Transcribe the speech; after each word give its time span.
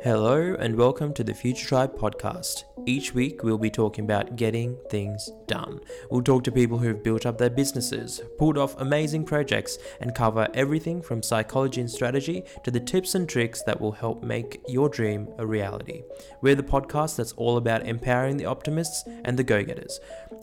Hello, 0.00 0.54
and 0.60 0.76
welcome 0.76 1.12
to 1.14 1.24
the 1.24 1.34
Future 1.34 1.66
Tribe 1.66 1.98
podcast. 1.98 2.62
Each 2.86 3.12
week, 3.14 3.42
we'll 3.42 3.58
be 3.58 3.68
talking 3.68 4.04
about 4.04 4.36
getting 4.36 4.78
things 4.88 5.28
done. 5.48 5.80
We'll 6.08 6.22
talk 6.22 6.44
to 6.44 6.52
people 6.52 6.78
who've 6.78 7.02
built 7.02 7.26
up 7.26 7.36
their 7.36 7.50
businesses, 7.50 8.20
pulled 8.38 8.58
off 8.58 8.80
amazing 8.80 9.24
projects, 9.24 9.76
and 10.00 10.14
cover 10.14 10.46
everything 10.54 11.02
from 11.02 11.20
psychology 11.20 11.80
and 11.80 11.90
strategy 11.90 12.44
to 12.62 12.70
the 12.70 12.78
tips 12.78 13.16
and 13.16 13.28
tricks 13.28 13.62
that 13.64 13.80
will 13.80 13.90
help 13.90 14.22
make 14.22 14.62
your 14.68 14.88
dream 14.88 15.26
a 15.38 15.44
reality. 15.44 16.04
We're 16.42 16.54
the 16.54 16.62
podcast 16.62 17.16
that's 17.16 17.32
all 17.32 17.56
about 17.56 17.84
empowering 17.84 18.36
the 18.36 18.46
optimists 18.46 19.02
and 19.24 19.36
the 19.36 19.42
go 19.42 19.64
getters. 19.64 19.98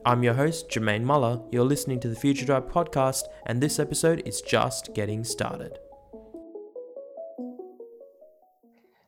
I'm 0.06 0.22
your 0.22 0.34
host, 0.34 0.68
Jermaine 0.68 1.04
Muller. 1.04 1.40
You're 1.50 1.64
listening 1.64 2.02
to 2.02 2.10
the 2.10 2.16
Future 2.20 2.46
Tribe 2.46 2.70
podcast, 2.70 3.24
and 3.46 3.64
this 3.64 3.80
episode 3.80 4.22
is 4.26 4.42
just 4.42 4.94
getting 4.94 5.24
started. 5.24 5.80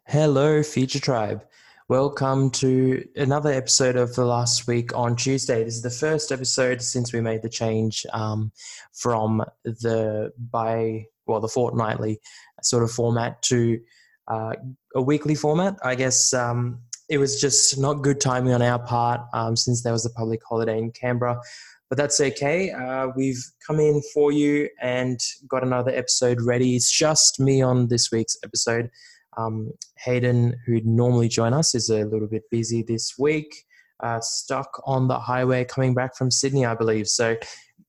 Hello, 0.09 0.63
Future 0.63 1.02
Tribe. 1.02 1.43
Welcome 1.89 2.49
to 2.52 3.05
another 3.17 3.52
episode 3.52 3.98
of 3.98 4.15
the 4.15 4.23
last 4.23 4.65
week 4.65 4.95
on 4.95 5.17
Tuesday. 5.17 5.65
This 5.65 5.75
is 5.75 5.81
the 5.81 5.89
first 5.89 6.31
episode 6.31 6.81
since 6.81 7.11
we 7.11 7.20
made 7.20 7.41
the 7.41 7.49
change 7.49 8.05
um, 8.13 8.53
from 8.93 9.43
the 9.65 10.31
by 10.49 11.07
well 11.25 11.41
the 11.41 11.49
fortnightly 11.49 12.21
sort 12.63 12.84
of 12.84 12.91
format 12.91 13.41
to 13.43 13.81
uh, 14.29 14.53
a 14.95 15.01
weekly 15.01 15.35
format. 15.35 15.75
I 15.84 15.95
guess 15.95 16.34
um, 16.34 16.79
it 17.09 17.17
was 17.17 17.41
just 17.41 17.77
not 17.77 17.95
good 17.95 18.21
timing 18.21 18.53
on 18.53 18.62
our 18.62 18.79
part 18.79 19.20
um, 19.34 19.57
since 19.57 19.84
there 19.84 19.91
was 19.91 20.05
a 20.05 20.09
public 20.12 20.39
holiday 20.48 20.77
in 20.77 20.91
Canberra. 20.91 21.41
But 21.89 21.98
that's 21.98 22.21
okay. 22.21 22.71
Uh, 22.71 23.09
we've 23.13 23.43
come 23.65 23.81
in 23.81 24.01
for 24.13 24.31
you 24.31 24.70
and 24.81 25.20
got 25.49 25.63
another 25.63 25.91
episode 25.91 26.39
ready. 26.41 26.77
It's 26.77 26.89
just 26.89 27.41
me 27.41 27.62
on 27.62 27.89
this 27.89 28.09
week's 28.09 28.37
episode. 28.41 28.89
Um, 29.38 29.72
Hayden, 29.98 30.55
who'd 30.66 30.86
normally 30.86 31.27
join 31.30 31.54
us, 31.54 31.76
is 31.76 31.90
a 31.90 32.05
little 32.05 32.27
bit 32.27 32.43
busy 32.49 32.84
this 32.84 33.13
week, 33.18 33.66
uh, 34.04 34.20
stuck 34.21 34.82
on 34.85 35.07
the 35.07 35.20
highway 35.20 35.66
coming 35.66 35.94
back 35.94 36.16
from 36.16 36.32
Sydney, 36.32 36.66
I 36.66 36.76
believe. 36.76 37.07
So 37.07 37.35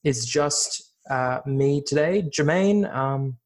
it's 0.04 0.24
just 0.24 0.92
uh, 1.10 1.40
me 1.46 1.82
today, 1.86 2.28
Jermaine. 2.36 2.92
Um, 2.94 3.38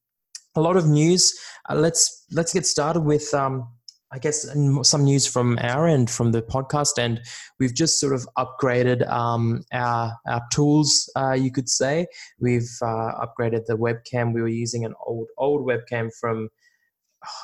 a 0.55 0.61
lot 0.61 0.77
of 0.77 0.86
news. 0.86 1.33
Uh, 1.69 1.77
let's 1.77 2.27
let's 2.33 2.53
get 2.53 2.67
started 2.67 3.00
with. 3.00 3.33
Um, 3.34 3.69
I 4.14 4.19
guess 4.19 4.47
some 4.83 5.05
news 5.05 5.27
from 5.27 5.59
our 5.62 5.89
end, 5.89 6.11
from 6.11 6.33
the 6.33 6.42
podcast 6.42 6.98
end. 6.98 7.22
We've 7.59 7.75
just 7.75 7.98
sort 7.98 8.12
of 8.12 8.28
upgraded 8.37 9.09
um, 9.11 9.62
our 9.72 10.12
our 10.27 10.42
tools, 10.53 11.11
uh, 11.16 11.33
you 11.33 11.50
could 11.50 11.70
say. 11.70 12.06
We've 12.39 12.70
uh, 12.83 13.25
upgraded 13.25 13.64
the 13.64 13.78
webcam. 13.78 14.34
We 14.34 14.42
were 14.42 14.48
using 14.48 14.84
an 14.84 14.92
old 15.06 15.28
old 15.39 15.66
webcam 15.66 16.11
from 16.20 16.50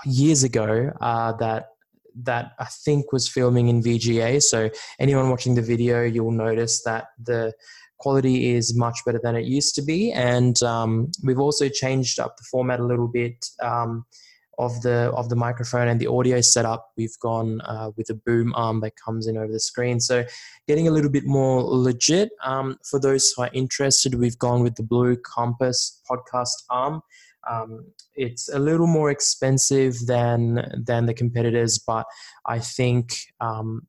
years 0.05 0.43
ago 0.43 0.93
uh, 1.01 1.33
that 1.33 1.71
that 2.25 2.53
I 2.59 2.65
think 2.65 3.12
was 3.12 3.29
filming 3.29 3.69
in 3.69 3.83
VGA. 3.83 4.43
So 4.43 4.71
anyone 4.98 5.31
watching 5.31 5.55
the 5.55 5.62
video, 5.62 6.03
you'll 6.03 6.33
notice 6.33 6.83
that 6.83 7.09
the 7.23 7.53
quality 7.99 8.55
is 8.55 8.77
much 8.77 8.99
better 9.06 9.21
than 9.23 9.37
it 9.37 9.45
used 9.45 9.75
to 9.77 9.83
be, 9.83 10.12
and 10.12 10.61
um, 10.62 11.11
we've 11.23 11.39
also 11.39 11.69
changed 11.69 12.19
up 12.19 12.37
the 12.37 12.45
format 12.51 12.81
a 12.81 12.84
little 12.84 13.09
bit. 13.09 13.47
Um, 13.61 14.05
of 14.59 14.83
the 14.83 15.12
of 15.15 15.29
the 15.29 15.37
microphone 15.37 15.89
and 15.89 16.01
the 16.01 16.06
audio 16.09 16.41
setup 16.41 16.91
we've 16.97 17.19
gone 17.21 17.61
uh, 17.62 17.91
with 17.97 18.11
a 18.11 18.15
boom 18.15 18.53
arm 18.56 18.81
that 18.81 18.97
comes 18.97 19.27
in 19.27 19.37
over 19.37 19.53
the 19.53 19.61
screen 19.61 20.01
so 20.01 20.25
getting 20.67 20.89
a 20.89 20.91
little 20.91 21.11
bit 21.11 21.25
more 21.25 21.62
legit 21.62 22.31
um, 22.43 22.77
for 22.84 22.99
those 22.99 23.33
who 23.37 23.43
are 23.43 23.51
interested 23.53 24.17
we've 24.17 24.39
gone 24.39 24.62
with 24.62 24.75
the 24.75 24.83
blue 24.83 25.17
compass 25.17 26.03
podcast 26.11 26.65
arm 26.71 27.01
um, 27.48 27.84
it's 28.14 28.48
a 28.48 28.58
little 28.58 28.86
more 28.86 29.11
expensive 29.11 29.94
than 30.06 30.83
than 30.86 31.06
the 31.06 31.14
competitors, 31.14 31.78
but 31.78 32.06
I 32.47 32.58
think 32.58 33.17
um, 33.41 33.86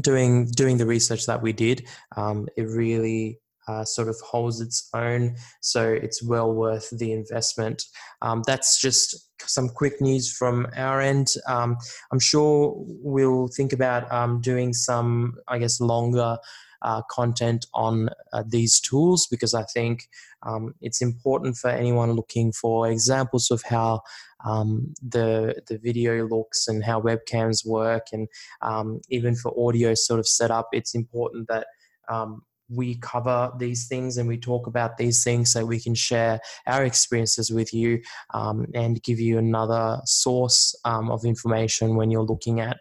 doing 0.00 0.46
doing 0.56 0.78
the 0.78 0.86
research 0.86 1.26
that 1.26 1.42
we 1.42 1.52
did, 1.52 1.86
um, 2.16 2.48
it 2.56 2.62
really 2.62 3.40
uh, 3.68 3.84
sort 3.84 4.08
of 4.08 4.16
holds 4.20 4.60
its 4.60 4.88
own. 4.94 5.36
So 5.60 5.92
it's 5.92 6.22
well 6.22 6.52
worth 6.52 6.88
the 6.98 7.12
investment. 7.12 7.84
Um, 8.22 8.42
that's 8.46 8.80
just 8.80 9.30
some 9.42 9.68
quick 9.68 10.00
news 10.00 10.32
from 10.32 10.66
our 10.74 11.00
end. 11.00 11.28
Um, 11.46 11.76
I'm 12.10 12.18
sure 12.18 12.74
we'll 12.78 13.48
think 13.48 13.72
about 13.72 14.10
um, 14.10 14.40
doing 14.40 14.72
some, 14.72 15.34
I 15.48 15.58
guess, 15.58 15.80
longer 15.80 16.38
uh, 16.82 17.02
content 17.10 17.66
on 17.74 18.08
uh, 18.32 18.44
these 18.46 18.80
tools 18.80 19.26
because 19.26 19.54
I 19.54 19.64
think 19.64 20.08
um, 20.42 20.74
it's 20.80 21.02
important 21.02 21.56
for 21.56 21.70
anyone 21.70 22.12
looking 22.12 22.52
for 22.52 22.88
examples 22.88 23.50
of 23.50 23.62
how 23.62 24.02
um, 24.44 24.94
the 25.02 25.62
the 25.66 25.78
video 25.78 26.26
looks 26.26 26.68
and 26.68 26.84
how 26.84 27.00
webcams 27.00 27.66
work, 27.66 28.06
and 28.12 28.28
um, 28.62 29.00
even 29.08 29.34
for 29.34 29.52
audio 29.58 29.94
sort 29.94 30.20
of 30.20 30.28
setup. 30.28 30.68
It's 30.72 30.94
important 30.94 31.48
that 31.48 31.66
um, 32.08 32.42
we 32.70 32.96
cover 32.96 33.50
these 33.58 33.88
things 33.88 34.18
and 34.18 34.28
we 34.28 34.36
talk 34.36 34.66
about 34.66 34.98
these 34.98 35.24
things 35.24 35.52
so 35.52 35.64
we 35.64 35.80
can 35.80 35.94
share 35.94 36.38
our 36.66 36.84
experiences 36.84 37.50
with 37.50 37.72
you 37.72 38.00
um, 38.34 38.66
and 38.74 39.02
give 39.02 39.18
you 39.18 39.38
another 39.38 40.00
source 40.04 40.74
um, 40.84 41.10
of 41.10 41.24
information 41.24 41.96
when 41.96 42.10
you're 42.10 42.22
looking 42.22 42.60
at 42.60 42.78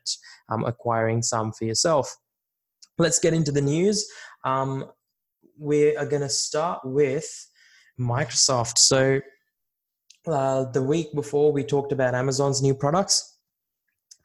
um, 0.49 0.65
acquiring 0.65 1.21
some 1.21 1.51
for 1.53 1.65
yourself 1.65 2.17
let's 2.97 3.19
get 3.19 3.33
into 3.33 3.51
the 3.51 3.61
news. 3.61 4.09
Um, 4.43 4.85
we 5.57 5.95
are 5.95 6.05
going 6.05 6.21
to 6.21 6.29
start 6.29 6.81
with 6.83 7.27
Microsoft. 7.99 8.77
So, 8.77 9.21
uh, 10.27 10.65
the 10.71 10.83
week 10.83 11.13
before, 11.15 11.51
we 11.51 11.63
talked 11.63 11.91
about 11.91 12.13
Amazon's 12.13 12.61
new 12.61 12.75
products. 12.75 13.37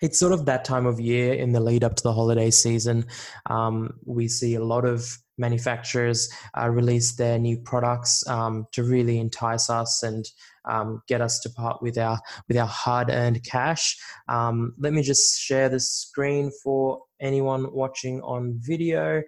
It's 0.01 0.19
sort 0.19 0.33
of 0.33 0.47
that 0.47 0.65
time 0.65 0.85
of 0.85 0.99
year 0.99 1.35
in 1.35 1.53
the 1.53 1.61
lead 1.61 1.85
up 1.85 1.95
to 1.95 2.03
the 2.03 2.13
holiday 2.13 2.51
season. 2.51 3.07
Um, 3.49 3.95
we 4.05 4.27
see 4.27 4.57
a 4.57 4.65
lot 4.65 4.85
of 4.85 5.17
manufacturers 5.39 6.29
uh, 6.61 6.69
release 6.69 7.15
their 7.17 7.39
new 7.39 7.59
products 7.59 8.27
um, 8.29 8.67
to 8.73 8.85
really 8.85 9.19
entice 9.19 9.71
us 9.71 10.03
and 10.03 10.25
um, 10.69 11.03
get 11.09 11.21
us 11.21 11.41
to 11.41 11.51
part 11.51 11.83
with 11.83 11.99
our 11.99 12.19
with 12.49 12.57
our 12.57 12.67
hard 12.67 13.11
earned 13.11 13.43
cash. 13.45 13.97
Um, 14.29 14.75
let 14.79 14.93
me 14.93 15.03
just 15.03 15.41
share 15.41 15.69
the 15.69 15.81
screen 15.81 16.51
for 16.63 17.01
anyone 17.21 17.73
watching 17.73 18.21
on 18.23 18.59
video. 18.61 19.23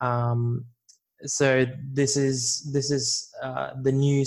Um, 0.00 0.64
so 1.24 1.66
this 1.92 2.16
is 2.16 2.70
this 2.72 2.90
is 2.90 3.28
uh, 3.42 3.70
the 3.82 3.92
new 3.92 4.24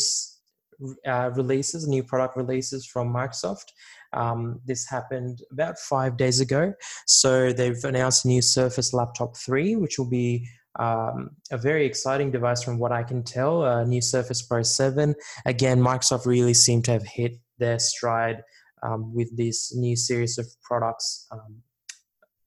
uh, 1.07 1.31
releases, 1.35 1.87
new 1.87 2.03
product 2.03 2.35
releases 2.35 2.85
from 2.85 3.13
Microsoft. 3.13 3.71
Um, 4.13 4.59
this 4.65 4.89
happened 4.89 5.41
about 5.51 5.79
five 5.79 6.17
days 6.17 6.39
ago. 6.39 6.73
So 7.05 7.53
they've 7.53 7.83
announced 7.83 8.25
a 8.25 8.27
new 8.27 8.41
Surface 8.41 8.93
Laptop 8.93 9.37
3, 9.37 9.75
which 9.75 9.97
will 9.97 10.09
be 10.09 10.47
um, 10.79 11.31
a 11.51 11.57
very 11.57 11.85
exciting 11.85 12.31
device 12.31 12.63
from 12.63 12.79
what 12.79 12.91
I 12.91 13.03
can 13.03 13.23
tell. 13.23 13.63
A 13.63 13.85
new 13.85 14.01
Surface 14.01 14.41
Pro 14.41 14.63
7. 14.63 15.15
Again, 15.45 15.79
Microsoft 15.79 16.25
really 16.25 16.53
seemed 16.53 16.85
to 16.85 16.91
have 16.91 17.03
hit 17.05 17.37
their 17.57 17.79
stride 17.79 18.43
um, 18.83 19.13
with 19.13 19.35
this 19.35 19.75
new 19.75 19.95
series 19.95 20.37
of 20.37 20.47
products. 20.63 21.27
Um, 21.31 21.61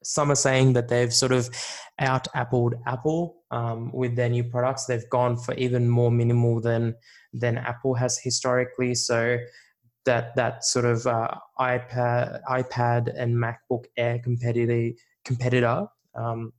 some 0.03 0.31
are 0.31 0.37
saying 0.37 0.75
that 0.75 0.89
they've 0.89 1.13
sort 1.13 1.33
of 1.33 1.49
out 1.99 2.27
appled 2.35 2.75
Apple 2.87 3.43
um, 3.51 3.91
with 3.93 4.17
their 4.17 4.29
new 4.29 4.45
products. 4.45 4.85
They've 4.85 5.09
gone 5.11 5.37
for 5.37 5.55
even 5.55 5.89
more 5.89 6.11
minimal 6.11 6.61
than 6.61 6.95
than 7.33 7.59
Apple 7.59 7.95
has 7.95 8.19
historically. 8.19 8.95
So 8.95 9.39
that 10.05 10.37
that 10.37 10.65
sort 10.65 10.85
of 10.85 11.07
uh, 11.07 11.35
iPad 11.59 12.41
iPad 12.49 13.13
and 13.17 13.35
MacBook 13.35 13.85
Air 13.97 14.19
competitor 14.19 14.95
competitor 15.25 15.87
um, 16.15 16.53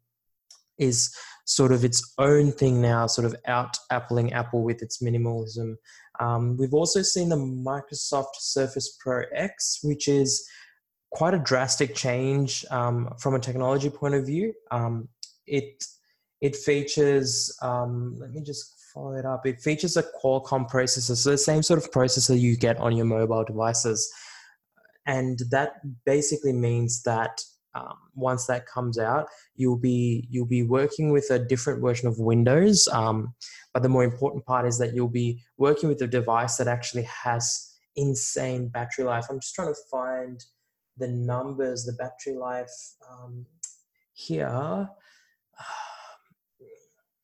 is 0.78 1.16
sort 1.46 1.72
of 1.72 1.86
its 1.86 2.13
own 2.18 2.52
thing 2.52 2.81
now, 2.81 3.08
sort 3.08 3.25
of 3.25 3.36
out 3.46 3.78
appling 3.91 4.31
Apple 4.31 4.63
with 4.63 4.81
its 4.81 5.02
minimalism. 5.02 5.75
Um, 6.19 6.58
we've 6.58 6.74
also 6.74 7.02
seen 7.02 7.30
the 7.30 7.36
Microsoft 7.36 8.36
Surface 8.38 8.97
Pro 9.00 9.24
X, 9.34 9.80
which 9.84 10.08
is 10.08 10.48
quite 11.12 11.33
a 11.33 11.39
drastic 11.39 11.95
change 11.95 12.66
um, 12.72 13.10
from 13.19 13.36
a 13.36 13.39
technology 13.39 13.89
point 13.89 14.16
of 14.16 14.25
view. 14.25 14.54
Um, 14.72 15.07
it 15.45 15.83
it 16.42 16.56
features. 16.56 17.56
Um, 17.62 18.18
let 18.19 18.31
me 18.31 18.42
just 18.42 18.74
follow 18.94 19.16
it 19.16 19.25
up. 19.25 19.45
It 19.45 19.60
features 19.60 19.98
a 19.98 20.04
Qualcomm 20.04 20.69
processor, 20.69 21.16
so 21.16 21.31
the 21.31 21.38
same 21.38 21.63
sort 21.63 21.83
of 21.83 21.92
processor 21.92 22.39
you 22.39 22.57
get 22.57 22.78
on 22.78 22.95
your 22.95 23.06
mobile 23.06 23.44
devices, 23.44 24.12
and 25.06 25.39
that 25.51 25.74
basically 26.06 26.54
means 26.54 27.04
that 27.04 27.42
um, 27.75 27.98
once 28.16 28.48
that 28.48 28.66
comes 28.66 28.98
out, 28.98 29.27
you'll 29.56 29.77
be 29.77 30.27
you'll 30.30 30.45
be 30.45 30.63
working 30.63 31.12
with 31.12 31.30
a 31.30 31.38
different 31.38 31.81
version 31.81 32.07
of 32.07 32.18
Windows. 32.18 32.88
Um, 32.92 33.33
but 33.74 33.83
the 33.83 33.89
more 33.89 34.04
important 34.04 34.45
part 34.45 34.66
is 34.66 34.77
that 34.80 34.95
you'll 34.95 35.10
be 35.10 35.42
working 35.57 35.89
with 35.89 36.01
a 36.01 36.07
device 36.07 36.56
that 36.57 36.68
actually 36.68 37.04
has 37.04 37.74
insane 37.98 38.69
battery 38.69 39.04
life. 39.04 39.25
I'm 39.30 39.39
just 39.39 39.54
trying 39.54 39.74
to 39.74 39.80
find 39.92 40.44
the 40.98 41.10
numbers, 41.10 41.83
the 41.83 41.94
battery 41.94 42.36
life 42.39 42.74
um, 43.12 43.45
here. 44.13 44.89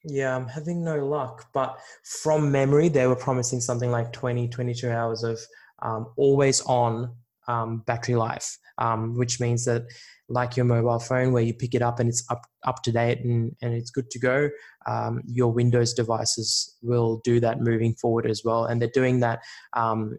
Yeah, 0.04 0.36
I'm 0.36 0.48
having 0.48 0.84
no 0.84 1.06
luck. 1.06 1.50
But 1.54 1.78
from 2.04 2.52
memory, 2.52 2.90
they 2.90 3.06
were 3.06 3.16
promising 3.16 3.62
something 3.62 3.92
like 3.92 4.12
20, 4.12 4.48
22 4.48 4.90
hours 4.90 5.24
of 5.24 5.40
um, 5.84 6.08
always 6.18 6.60
on 6.62 7.16
um, 7.52 7.84
battery 7.86 8.16
life, 8.16 8.58
um, 8.78 9.18
which 9.18 9.40
means 9.40 9.66
that 9.66 9.84
like 10.30 10.56
your 10.56 10.66
mobile 10.66 11.00
phone 11.00 11.34
where 11.34 11.44
you 11.44 11.54
pick 11.54 11.76
it 11.76 11.82
up 11.82 12.00
and 12.00 12.08
it's 12.08 12.24
up 12.30 12.44
up 12.64 12.82
to 12.84 12.92
date 12.92 13.20
and, 13.26 13.54
and 13.62 13.74
it's 13.74 13.92
good 13.92 14.10
to 14.10 14.20
go 14.20 14.50
um, 14.88 15.22
your 15.26 15.52
windows 15.52 15.94
devices 15.94 16.78
will 16.82 17.22
do 17.24 17.40
that 17.40 17.60
moving 17.60 17.94
forward 17.96 18.26
as 18.26 18.42
well. 18.44 18.66
And 18.66 18.82
they're 18.82 18.90
doing 18.94 19.20
that 19.20 19.40
um, 19.74 20.18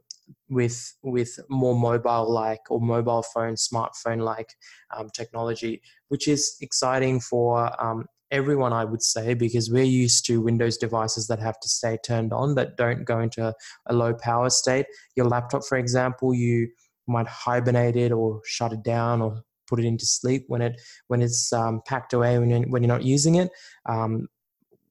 with 0.48 0.94
with 1.02 1.38
more 1.48 1.78
mobile 1.78 2.30
like 2.30 2.70
or 2.70 2.80
mobile 2.80 3.22
phone 3.22 3.54
smartphone 3.54 4.22
like 4.22 4.54
um, 4.96 5.08
technology 5.10 5.82
which 6.08 6.28
is 6.28 6.56
exciting 6.60 7.20
for 7.20 7.70
um, 7.82 8.06
everyone 8.30 8.72
i 8.72 8.84
would 8.84 9.02
say 9.02 9.34
because 9.34 9.70
we're 9.70 9.82
used 9.82 10.24
to 10.24 10.40
windows 10.40 10.78
devices 10.78 11.26
that 11.26 11.38
have 11.38 11.58
to 11.60 11.68
stay 11.68 11.98
turned 12.04 12.32
on 12.32 12.54
that 12.54 12.76
don't 12.76 13.04
go 13.04 13.20
into 13.20 13.54
a 13.86 13.92
low 13.92 14.14
power 14.14 14.48
state. 14.48 14.86
Your 15.16 15.26
laptop 15.26 15.64
for 15.64 15.76
example 15.76 16.32
you 16.32 16.68
might 17.12 17.28
hibernate 17.28 17.96
it 17.96 18.12
or 18.12 18.40
shut 18.44 18.72
it 18.72 18.82
down 18.82 19.22
or 19.22 19.42
put 19.68 19.78
it 19.78 19.86
into 19.86 20.06
sleep 20.06 20.44
when 20.48 20.60
it 20.60 20.80
when 21.08 21.22
it's 21.22 21.52
um, 21.52 21.80
packed 21.86 22.12
away 22.12 22.38
when 22.38 22.50
you're, 22.50 22.62
when 22.62 22.82
you're 22.82 22.92
not 22.92 23.04
using 23.04 23.36
it, 23.36 23.50
um, 23.88 24.28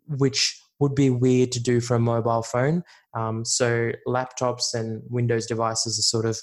which 0.07 0.59
would 0.79 0.95
be 0.95 1.09
weird 1.09 1.51
to 1.51 1.61
do 1.61 1.79
for 1.79 1.95
a 1.95 1.99
mobile 1.99 2.41
phone. 2.41 2.83
Um, 3.13 3.45
so 3.45 3.91
laptops 4.07 4.73
and 4.73 5.03
Windows 5.09 5.45
devices 5.45 5.99
are 5.99 6.01
sort 6.01 6.25
of 6.25 6.39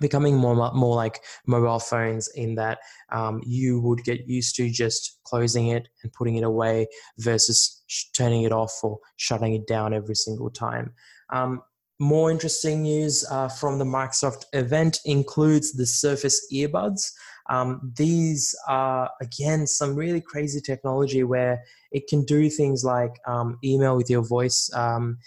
becoming 0.00 0.36
more 0.36 0.54
more 0.74 0.94
like 0.94 1.20
mobile 1.46 1.80
phones 1.80 2.28
in 2.28 2.54
that 2.54 2.78
um, 3.10 3.40
you 3.44 3.80
would 3.80 4.04
get 4.04 4.28
used 4.28 4.54
to 4.56 4.70
just 4.70 5.18
closing 5.24 5.68
it 5.68 5.88
and 6.02 6.12
putting 6.12 6.36
it 6.36 6.44
away 6.44 6.86
versus 7.18 7.82
sh- 7.88 8.04
turning 8.14 8.42
it 8.42 8.52
off 8.52 8.72
or 8.82 8.98
shutting 9.16 9.54
it 9.54 9.66
down 9.66 9.92
every 9.92 10.14
single 10.14 10.50
time. 10.50 10.92
Um, 11.30 11.62
more 11.98 12.30
interesting 12.30 12.82
news 12.82 13.24
uh, 13.30 13.48
from 13.48 13.78
the 13.78 13.84
Microsoft 13.84 14.44
event 14.52 15.00
includes 15.04 15.72
the 15.72 15.86
Surface 15.86 16.46
earbuds. 16.52 17.12
Um, 17.50 17.92
these 17.96 18.54
are 18.66 19.10
again 19.20 19.66
some 19.66 19.94
really 19.94 20.20
crazy 20.20 20.60
technology 20.60 21.24
where 21.24 21.62
it 21.90 22.06
can 22.06 22.24
do 22.24 22.50
things 22.50 22.84
like 22.84 23.18
um, 23.26 23.58
email 23.64 23.96
with 23.96 24.10
your 24.10 24.22
voice, 24.22 24.70
um, 24.74 25.18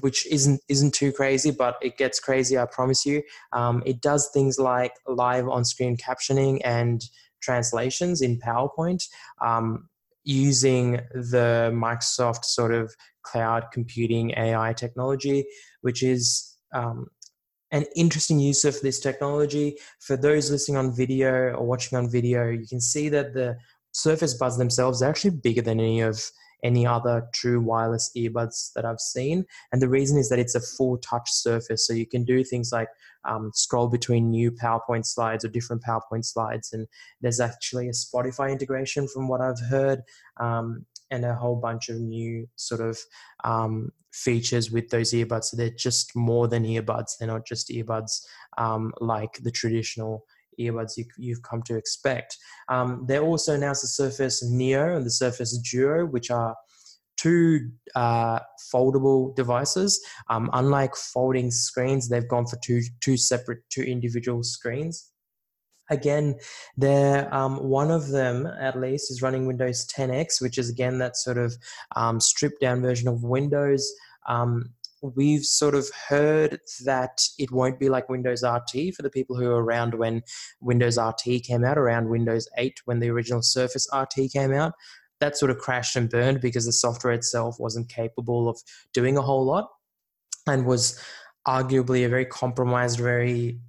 which 0.00 0.26
isn't 0.26 0.60
isn't 0.68 0.92
too 0.92 1.12
crazy, 1.12 1.50
but 1.50 1.78
it 1.80 1.96
gets 1.96 2.20
crazy. 2.20 2.58
I 2.58 2.66
promise 2.66 3.06
you. 3.06 3.22
Um, 3.52 3.82
it 3.86 4.00
does 4.00 4.28
things 4.34 4.58
like 4.58 4.92
live 5.06 5.48
on-screen 5.48 5.96
captioning 5.96 6.60
and 6.64 7.02
translations 7.40 8.20
in 8.20 8.40
PowerPoint 8.40 9.04
um, 9.40 9.88
using 10.24 11.00
the 11.12 11.70
Microsoft 11.72 12.44
sort 12.44 12.72
of 12.72 12.94
cloud 13.22 13.66
computing 13.72 14.32
AI 14.36 14.72
technology, 14.72 15.46
which 15.84 16.02
is 16.02 16.56
um, 16.72 17.06
an 17.70 17.84
interesting 17.94 18.40
use 18.40 18.64
of 18.64 18.80
this 18.80 19.00
technology. 19.00 19.76
For 20.00 20.16
those 20.16 20.50
listening 20.50 20.78
on 20.78 20.96
video 20.96 21.52
or 21.52 21.66
watching 21.66 21.98
on 21.98 22.10
video, 22.10 22.48
you 22.48 22.66
can 22.66 22.80
see 22.80 23.08
that 23.10 23.34
the 23.34 23.56
Surface 23.92 24.34
Buds 24.34 24.56
themselves 24.56 25.02
are 25.02 25.10
actually 25.10 25.36
bigger 25.42 25.62
than 25.62 25.78
any 25.78 26.00
of 26.00 26.20
any 26.64 26.86
other 26.86 27.28
true 27.34 27.60
wireless 27.60 28.10
earbuds 28.16 28.72
that 28.74 28.86
I've 28.86 28.98
seen. 28.98 29.44
And 29.70 29.82
the 29.82 29.88
reason 29.88 30.16
is 30.16 30.30
that 30.30 30.38
it's 30.38 30.54
a 30.54 30.60
full 30.60 30.96
touch 30.98 31.30
surface. 31.30 31.86
So 31.86 31.92
you 31.92 32.06
can 32.06 32.24
do 32.24 32.42
things 32.42 32.72
like 32.72 32.88
um, 33.28 33.50
scroll 33.54 33.88
between 33.88 34.30
new 34.30 34.50
PowerPoint 34.50 35.04
slides 35.04 35.44
or 35.44 35.48
different 35.48 35.82
PowerPoint 35.82 36.24
slides. 36.24 36.72
And 36.72 36.86
there's 37.20 37.40
actually 37.40 37.88
a 37.88 37.92
Spotify 37.92 38.50
integration 38.50 39.06
from 39.06 39.28
what 39.28 39.42
I've 39.42 39.60
heard. 39.68 40.00
Um, 40.40 40.86
and 41.14 41.24
a 41.24 41.34
whole 41.34 41.56
bunch 41.56 41.88
of 41.88 42.00
new 42.00 42.48
sort 42.56 42.80
of 42.80 42.98
um, 43.44 43.90
features 44.12 44.70
with 44.70 44.88
those 44.90 45.12
earbuds. 45.12 45.44
So 45.44 45.56
they're 45.56 45.70
just 45.70 46.14
more 46.14 46.48
than 46.48 46.64
earbuds. 46.64 47.12
They're 47.18 47.28
not 47.28 47.46
just 47.46 47.68
earbuds 47.70 48.22
um, 48.58 48.92
like 49.00 49.34
the 49.42 49.50
traditional 49.50 50.24
earbuds 50.60 50.92
you, 50.96 51.34
have 51.34 51.42
come 51.42 51.62
to 51.62 51.76
expect. 51.76 52.36
Um, 52.68 53.04
they 53.08 53.18
also 53.18 53.54
announced 53.54 53.82
the 53.82 53.88
Surface 53.88 54.44
Neo 54.48 54.96
and 54.96 55.04
the 55.04 55.10
Surface 55.10 55.58
Duo, 55.58 56.06
which 56.06 56.30
are 56.30 56.54
two 57.16 57.70
uh, 57.94 58.40
foldable 58.72 59.34
devices. 59.34 60.04
Um, 60.30 60.50
unlike 60.52 60.94
folding 60.94 61.50
screens, 61.50 62.08
they've 62.08 62.28
gone 62.28 62.46
for 62.46 62.58
two 62.62 62.82
two 63.00 63.16
separate, 63.16 63.60
two 63.70 63.82
individual 63.82 64.42
screens 64.42 65.10
again 65.90 66.36
there 66.76 67.32
um, 67.34 67.56
one 67.62 67.90
of 67.90 68.08
them 68.08 68.46
at 68.60 68.78
least 68.78 69.10
is 69.10 69.22
running 69.22 69.46
windows 69.46 69.86
10x 69.86 70.40
which 70.40 70.58
is 70.58 70.70
again 70.70 70.98
that 70.98 71.16
sort 71.16 71.38
of 71.38 71.56
um, 71.96 72.20
stripped 72.20 72.60
down 72.60 72.82
version 72.82 73.08
of 73.08 73.22
windows. 73.22 73.92
Um, 74.26 74.70
we've 75.14 75.44
sort 75.44 75.74
of 75.74 75.90
heard 76.08 76.60
that 76.84 77.20
it 77.38 77.50
won't 77.50 77.78
be 77.78 77.88
like 77.88 78.08
windows 78.08 78.42
rt 78.42 78.94
for 78.94 79.02
the 79.02 79.10
people 79.10 79.36
who 79.36 79.46
were 79.46 79.62
around 79.62 79.94
when 79.94 80.22
windows 80.60 80.98
rt 80.98 81.42
came 81.42 81.64
out 81.64 81.76
around 81.76 82.08
windows 82.08 82.48
8 82.56 82.80
when 82.86 83.00
the 83.00 83.10
original 83.10 83.42
surface 83.42 83.86
rt 83.92 84.30
came 84.32 84.52
out. 84.52 84.72
That 85.20 85.36
sort 85.36 85.50
of 85.50 85.58
crashed 85.58 85.96
and 85.96 86.10
burned 86.10 86.40
because 86.40 86.66
the 86.66 86.72
software 86.72 87.12
itself 87.12 87.56
wasn't 87.58 87.88
capable 87.88 88.48
of 88.48 88.60
doing 88.92 89.16
a 89.16 89.22
whole 89.22 89.44
lot 89.44 89.68
and 90.46 90.66
was 90.66 90.98
arguably 91.46 92.04
a 92.04 92.08
very 92.08 92.24
compromised 92.24 92.98
very 92.98 93.60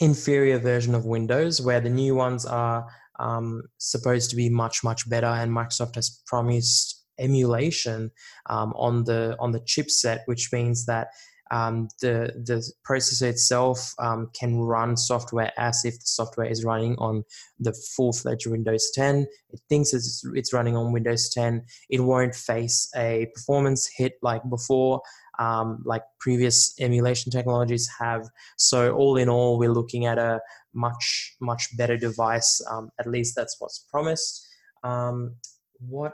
inferior 0.00 0.58
version 0.58 0.94
of 0.94 1.04
Windows, 1.04 1.60
where 1.60 1.80
the 1.80 1.90
new 1.90 2.14
ones 2.14 2.44
are 2.46 2.86
um, 3.18 3.62
supposed 3.78 4.30
to 4.30 4.36
be 4.36 4.48
much 4.48 4.82
much 4.82 5.08
better, 5.08 5.26
and 5.26 5.52
Microsoft 5.52 5.96
has 5.96 6.22
promised 6.26 7.04
emulation 7.18 8.10
um, 8.48 8.72
on 8.76 9.04
the 9.04 9.36
on 9.38 9.52
the 9.52 9.60
chipset, 9.60 10.20
which 10.26 10.52
means 10.52 10.86
that 10.86 11.08
um, 11.52 11.88
the 12.00 12.32
the 12.46 12.66
processor 12.88 13.28
itself 13.28 13.94
um, 13.98 14.30
can 14.32 14.58
run 14.58 14.96
software 14.96 15.52
as 15.58 15.84
if 15.84 15.94
the 15.94 16.06
software 16.06 16.46
is 16.46 16.64
running 16.64 16.96
on 16.96 17.24
the 17.60 17.74
full 17.94 18.12
fledged 18.12 18.46
Windows 18.46 18.90
10. 18.94 19.26
It 19.50 19.60
thinks 19.68 19.92
it's, 19.92 20.24
it's 20.34 20.52
running 20.52 20.76
on 20.76 20.92
Windows 20.92 21.28
10. 21.28 21.62
It 21.90 22.00
won't 22.00 22.34
face 22.34 22.90
a 22.96 23.28
performance 23.34 23.88
hit 23.94 24.14
like 24.22 24.42
before 24.48 25.02
um, 25.38 25.82
like 25.84 26.02
previous 26.20 26.74
emulation 26.80 27.32
technologies 27.32 27.88
have. 27.98 28.28
So 28.56 28.94
all 28.94 29.16
in 29.16 29.28
all, 29.28 29.58
we're 29.58 29.72
looking 29.72 30.06
at 30.06 30.18
a 30.18 30.40
much 30.74 31.36
much 31.40 31.76
better 31.76 31.96
device. 31.96 32.62
Um, 32.70 32.90
at 32.98 33.06
least 33.06 33.34
that's 33.36 33.56
what's 33.58 33.86
promised. 33.90 34.46
Um, 34.82 35.36
what 35.78 36.12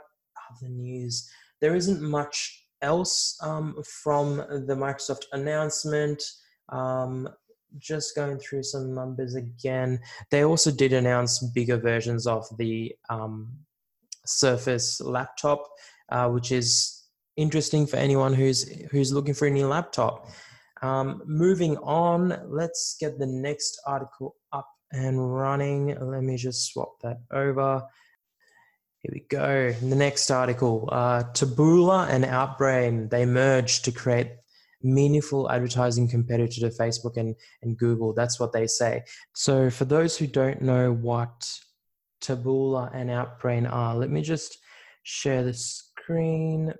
other 0.49 0.69
news? 0.69 1.29
There 1.61 1.75
isn't 1.75 2.01
much 2.01 2.65
else 2.81 3.37
um, 3.41 3.75
from 4.03 4.37
the 4.37 4.75
Microsoft 4.75 5.25
announcement. 5.33 6.23
Um, 6.69 7.27
just 7.77 8.15
going 8.15 8.39
through 8.39 8.63
some 8.63 8.95
numbers 8.95 9.35
again. 9.35 9.99
They 10.31 10.43
also 10.43 10.71
did 10.71 10.93
announce 10.93 11.39
bigger 11.39 11.77
versions 11.77 12.25
of 12.25 12.45
the 12.57 12.95
um, 13.09 13.51
Surface 14.25 15.01
laptop, 15.01 15.63
uh, 16.11 16.29
which 16.29 16.51
is 16.51 16.98
interesting 17.39 17.87
for 17.87 17.97
anyone 17.97 18.33
who's 18.33 18.69
who's 18.91 19.11
looking 19.11 19.33
for 19.33 19.47
a 19.47 19.51
new 19.51 19.67
laptop. 19.67 20.27
Um, 20.81 21.21
moving 21.25 21.77
on, 21.77 22.39
let's 22.47 22.95
get 22.99 23.19
the 23.19 23.27
next 23.27 23.81
article 23.85 24.35
up 24.53 24.69
and 24.91 25.33
running. 25.35 25.97
Let 25.99 26.23
me 26.23 26.37
just 26.37 26.71
swap 26.71 26.99
that 27.01 27.17
over. 27.31 27.83
Here 29.01 29.11
we 29.13 29.25
go. 29.29 29.71
The 29.71 29.95
next 29.95 30.29
article, 30.29 30.89
uh, 30.91 31.23
Taboola 31.33 32.09
and 32.09 32.25
Outbrain, 32.25 33.09
they 33.09 33.25
merged 33.25 33.85
to 33.85 33.91
create 33.91 34.31
meaningful 34.81 35.49
advertising 35.49 36.07
competitor 36.07 36.61
to 36.61 36.69
Facebook 36.69 37.17
and, 37.17 37.35
and 37.61 37.77
Google. 37.77 38.13
That's 38.13 38.39
what 38.39 38.51
they 38.51 38.67
say. 38.67 39.03
So 39.33 39.69
for 39.69 39.85
those 39.85 40.17
who 40.17 40.27
don't 40.27 40.61
know 40.61 40.93
what 40.93 41.49
Taboola 42.21 42.89
and 42.93 43.09
Outbrain 43.09 43.71
are, 43.71 43.95
let 43.95 44.09
me 44.09 44.21
just 44.21 44.57
share 45.03 45.43
the 45.43 45.53
screen 45.53 46.73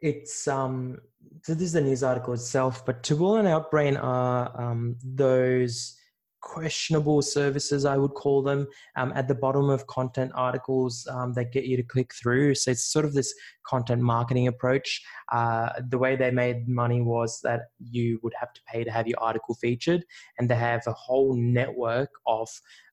it's 0.00 0.46
um 0.48 0.98
so 1.42 1.54
this 1.54 1.64
is 1.64 1.72
the 1.72 1.80
news 1.80 2.02
article 2.02 2.34
itself, 2.34 2.84
but 2.84 3.02
Taboola 3.02 3.40
and 3.40 3.48
Outbrain 3.48 4.02
are 4.02 4.60
um, 4.60 4.96
those 5.02 5.94
questionable 6.40 7.20
services, 7.20 7.84
I 7.84 7.96
would 7.96 8.14
call 8.14 8.42
them, 8.42 8.66
um, 8.96 9.12
at 9.14 9.28
the 9.28 9.34
bottom 9.34 9.68
of 9.70 9.86
content 9.86 10.32
articles 10.34 11.06
um, 11.10 11.32
that 11.34 11.52
get 11.52 11.64
you 11.64 11.76
to 11.76 11.82
click 11.82 12.12
through. 12.14 12.54
So 12.54 12.70
it's 12.70 12.84
sort 12.84 13.04
of 13.04 13.12
this 13.12 13.34
content 13.66 14.02
marketing 14.02 14.46
approach. 14.46 15.02
Uh, 15.32 15.70
the 15.88 15.98
way 15.98 16.16
they 16.16 16.30
made 16.30 16.68
money 16.68 17.00
was 17.00 17.40
that 17.42 17.62
you 17.78 18.20
would 18.22 18.34
have 18.38 18.52
to 18.52 18.60
pay 18.66 18.84
to 18.84 18.90
have 18.90 19.06
your 19.06 19.20
article 19.20 19.54
featured, 19.54 20.04
and 20.38 20.48
they 20.48 20.56
have 20.56 20.82
a 20.86 20.92
whole 20.92 21.34
network 21.34 22.10
of 22.26 22.48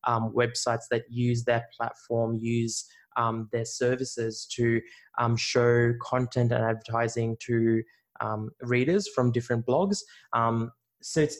um, 0.06 0.34
websites 0.36 0.84
that 0.92 1.04
use 1.10 1.44
that 1.46 1.72
platform, 1.78 2.36
use 2.36 2.86
um, 3.16 3.50
their 3.52 3.66
services 3.66 4.46
to 4.52 4.82
um, 5.18 5.36
show 5.36 5.94
content 6.02 6.52
and 6.52 6.64
advertising 6.64 7.38
to 7.42 7.84
um, 8.22 8.52
readers 8.62 9.08
from 9.08 9.32
different 9.32 9.66
blogs. 9.66 10.00
Um, 10.34 10.72
so 11.02 11.22
it's 11.22 11.38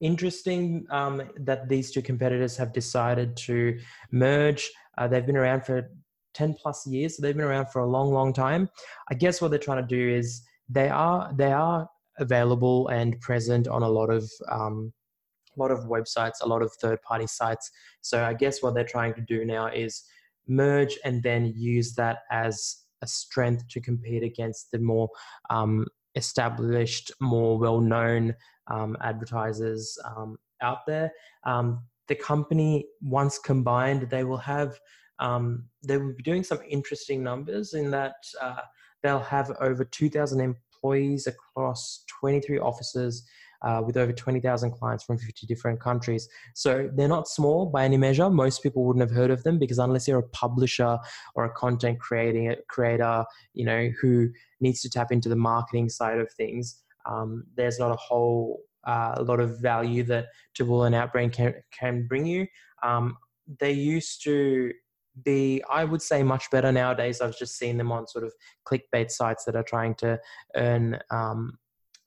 interesting 0.00 0.86
um, 0.90 1.22
that 1.38 1.68
these 1.68 1.90
two 1.90 2.02
competitors 2.02 2.56
have 2.56 2.72
decided 2.72 3.36
to 3.36 3.78
merge. 4.10 4.70
Uh, 4.98 5.08
they've 5.08 5.26
been 5.26 5.36
around 5.36 5.64
for 5.64 5.90
10 6.34 6.54
plus 6.54 6.86
years, 6.86 7.16
so 7.16 7.22
they've 7.22 7.36
been 7.36 7.44
around 7.44 7.66
for 7.70 7.80
a 7.80 7.86
long, 7.86 8.12
long 8.12 8.32
time. 8.32 8.68
I 9.10 9.14
guess 9.14 9.40
what 9.40 9.50
they're 9.50 9.58
trying 9.58 9.86
to 9.86 9.88
do 9.88 10.14
is 10.14 10.42
they 10.68 10.88
are 10.88 11.32
they 11.36 11.52
are 11.52 11.88
available 12.18 12.88
and 12.88 13.20
present 13.20 13.68
on 13.68 13.82
a 13.82 13.88
lot 13.88 14.10
of 14.10 14.30
um, 14.50 14.92
a 15.56 15.60
lot 15.60 15.70
of 15.70 15.84
websites, 15.84 16.42
a 16.42 16.48
lot 16.48 16.62
of 16.62 16.72
third 16.74 17.00
party 17.02 17.26
sites. 17.26 17.70
So 18.00 18.24
I 18.24 18.34
guess 18.34 18.62
what 18.62 18.74
they're 18.74 18.84
trying 18.84 19.14
to 19.14 19.20
do 19.20 19.44
now 19.44 19.68
is 19.68 20.02
merge 20.48 20.98
and 21.04 21.22
then 21.22 21.52
use 21.56 21.94
that 21.94 22.18
as 22.30 22.84
a 23.02 23.06
strength 23.06 23.66
to 23.68 23.80
compete 23.80 24.22
against 24.22 24.70
the 24.72 24.78
more 24.78 25.08
um, 25.50 25.86
established, 26.14 27.12
more 27.20 27.58
well 27.58 27.80
known 27.80 28.34
um, 28.70 28.96
advertisers 29.02 29.98
um, 30.04 30.36
out 30.62 30.78
there. 30.86 31.12
Um, 31.44 31.82
the 32.08 32.14
company, 32.14 32.86
once 33.00 33.38
combined, 33.38 34.08
they 34.10 34.24
will 34.24 34.38
have 34.38 34.78
um, 35.18 35.64
they 35.86 35.96
will 35.96 36.14
be 36.14 36.22
doing 36.22 36.44
some 36.44 36.58
interesting 36.68 37.22
numbers 37.22 37.72
in 37.74 37.90
that 37.90 38.16
uh, 38.40 38.60
they'll 39.02 39.18
have 39.18 39.50
over 39.60 39.84
2,000 39.84 40.40
employees 40.40 41.26
across 41.26 42.04
23 42.20 42.58
offices 42.58 43.26
uh, 43.62 43.82
with 43.84 43.96
over 43.96 44.12
20,000 44.12 44.70
clients 44.72 45.04
from 45.04 45.18
50 45.18 45.46
different 45.46 45.80
countries. 45.80 46.28
So 46.54 46.90
they're 46.94 47.08
not 47.08 47.28
small 47.28 47.66
by 47.66 47.84
any 47.84 47.96
measure. 47.96 48.30
Most 48.30 48.62
people 48.62 48.84
wouldn't 48.84 49.08
have 49.08 49.16
heard 49.16 49.30
of 49.30 49.42
them 49.42 49.58
because 49.58 49.78
unless 49.78 50.06
you're 50.08 50.18
a 50.18 50.28
publisher 50.30 50.98
or 51.34 51.44
a 51.44 51.50
content 51.50 51.98
creating 52.00 52.54
creator, 52.68 53.24
you 53.54 53.64
know, 53.64 53.90
who 54.00 54.28
needs 54.60 54.80
to 54.82 54.90
tap 54.90 55.12
into 55.12 55.28
the 55.28 55.36
marketing 55.36 55.88
side 55.88 56.18
of 56.18 56.30
things, 56.32 56.82
um, 57.06 57.44
there's 57.56 57.78
not 57.78 57.90
a 57.90 57.96
whole 57.96 58.60
uh, 58.86 59.14
a 59.16 59.22
lot 59.22 59.40
of 59.40 59.60
value 59.60 60.04
that 60.04 60.26
Taboola 60.56 60.86
and 60.86 60.94
Outbrain 60.94 61.32
can, 61.32 61.54
can 61.76 62.06
bring 62.06 62.24
you. 62.24 62.46
Um, 62.82 63.16
they 63.58 63.72
used 63.72 64.22
to 64.24 64.72
be, 65.24 65.62
I 65.70 65.84
would 65.84 66.02
say, 66.02 66.22
much 66.22 66.50
better 66.50 66.70
nowadays. 66.70 67.20
I've 67.20 67.36
just 67.36 67.56
seen 67.58 67.78
them 67.78 67.90
on 67.90 68.06
sort 68.06 68.24
of 68.24 68.32
clickbait 68.66 69.10
sites 69.10 69.44
that 69.44 69.56
are 69.56 69.62
trying 69.62 69.94
to 69.96 70.18
earn 70.54 70.98
um, 71.10 71.58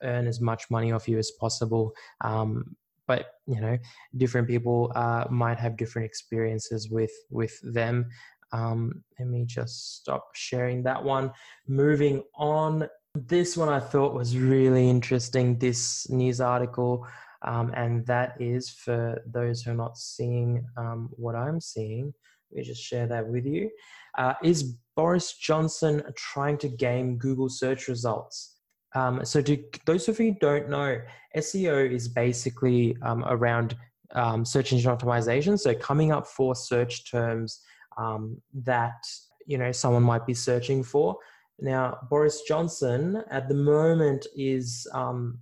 earn 0.02 0.26
as 0.26 0.40
much 0.40 0.70
money 0.70 0.92
off 0.92 1.08
you 1.08 1.18
as 1.18 1.30
possible. 1.32 1.92
Um, 2.20 2.76
but 3.06 3.34
you 3.46 3.60
know, 3.60 3.76
different 4.16 4.46
people 4.46 4.92
uh, 4.94 5.24
might 5.30 5.58
have 5.58 5.76
different 5.76 6.06
experiences 6.06 6.88
with 6.90 7.12
with 7.30 7.58
them. 7.62 8.08
Um, 8.52 9.02
let 9.18 9.28
me 9.28 9.44
just 9.44 9.96
stop 9.96 10.28
sharing 10.34 10.82
that 10.84 11.02
one. 11.02 11.32
Moving 11.66 12.22
on. 12.36 12.88
This 13.14 13.56
one 13.56 13.68
I 13.68 13.80
thought 13.80 14.14
was 14.14 14.38
really 14.38 14.88
interesting. 14.88 15.58
This 15.58 16.08
news 16.08 16.40
article. 16.40 17.06
Um, 17.42 17.72
and 17.74 18.06
that 18.06 18.40
is 18.40 18.68
for 18.70 19.20
those 19.26 19.62
who 19.62 19.70
are 19.70 19.74
not 19.74 19.96
seeing 19.96 20.64
um, 20.76 21.08
what 21.12 21.34
I'm 21.34 21.60
seeing. 21.60 22.12
Let 22.50 22.58
me 22.58 22.62
just 22.64 22.82
share 22.82 23.06
that 23.06 23.26
with 23.26 23.46
you. 23.46 23.70
Uh, 24.18 24.34
is 24.42 24.74
Boris 24.96 25.32
Johnson 25.36 26.02
trying 26.16 26.58
to 26.58 26.68
game 26.68 27.16
Google 27.16 27.48
search 27.48 27.88
results? 27.88 28.59
Um, 28.94 29.24
so, 29.24 29.40
to 29.42 29.62
those 29.86 30.08
of 30.08 30.18
you 30.18 30.32
who 30.32 30.38
don't 30.40 30.68
know, 30.68 31.00
SEO 31.36 31.90
is 31.90 32.08
basically 32.08 32.96
um, 33.02 33.24
around 33.28 33.76
um, 34.14 34.44
search 34.44 34.72
engine 34.72 34.94
optimization. 34.96 35.58
So, 35.58 35.74
coming 35.74 36.12
up 36.12 36.26
for 36.26 36.54
search 36.54 37.10
terms 37.10 37.60
um, 37.96 38.40
that 38.64 39.02
you 39.46 39.58
know 39.58 39.72
someone 39.72 40.02
might 40.02 40.26
be 40.26 40.34
searching 40.34 40.82
for. 40.82 41.16
Now, 41.60 41.98
Boris 42.08 42.42
Johnson 42.42 43.22
at 43.30 43.48
the 43.48 43.54
moment 43.54 44.26
is 44.34 44.86
um, 44.92 45.38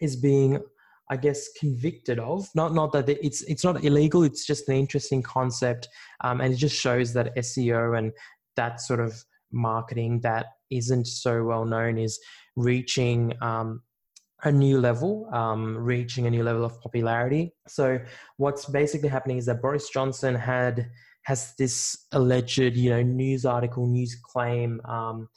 is 0.00 0.16
being, 0.16 0.60
I 1.10 1.16
guess, 1.16 1.48
convicted 1.58 2.18
of 2.18 2.48
not 2.54 2.74
not 2.74 2.92
that 2.92 3.08
it's 3.08 3.42
it's 3.42 3.64
not 3.64 3.84
illegal. 3.84 4.22
It's 4.22 4.46
just 4.46 4.68
an 4.68 4.76
interesting 4.76 5.22
concept, 5.22 5.88
um, 6.22 6.40
and 6.40 6.52
it 6.52 6.56
just 6.56 6.76
shows 6.76 7.12
that 7.14 7.34
SEO 7.36 7.98
and 7.98 8.12
that 8.56 8.80
sort 8.80 9.00
of 9.00 9.24
marketing 9.52 10.20
that 10.22 10.46
isn't 10.70 11.06
so 11.06 11.44
well 11.44 11.64
known 11.64 11.98
is 11.98 12.18
reaching 12.56 13.32
um, 13.40 13.82
a 14.44 14.52
new 14.52 14.80
level, 14.80 15.28
um, 15.32 15.76
reaching 15.76 16.26
a 16.26 16.30
new 16.30 16.42
level 16.42 16.64
of 16.64 16.80
popularity. 16.80 17.52
So 17.68 17.98
what's 18.36 18.66
basically 18.66 19.08
happening 19.08 19.38
is 19.38 19.46
that 19.46 19.62
Boris 19.62 19.88
Johnson 19.88 20.34
had 20.34 20.90
has 21.22 21.54
this 21.58 22.06
alleged, 22.12 22.58
you 22.76 22.90
know, 22.90 23.02
news 23.02 23.44
article, 23.44 23.86
news 23.86 24.16
claim 24.22 24.80
um, 24.84 25.28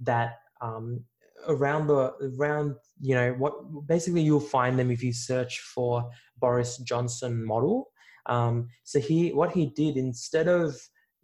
that 0.00 0.34
um, 0.60 1.04
around 1.46 1.86
the 1.86 2.12
around, 2.38 2.74
you 3.00 3.14
know, 3.14 3.32
what 3.32 3.54
basically 3.86 4.20
you'll 4.22 4.40
find 4.40 4.78
them 4.78 4.90
if 4.90 5.02
you 5.02 5.12
search 5.12 5.60
for 5.60 6.08
Boris 6.38 6.76
Johnson 6.78 7.44
model. 7.44 7.90
Um, 8.26 8.68
so 8.84 9.00
he, 9.00 9.30
what 9.30 9.52
he 9.52 9.66
did 9.66 9.96
instead 9.96 10.48
of 10.48 10.76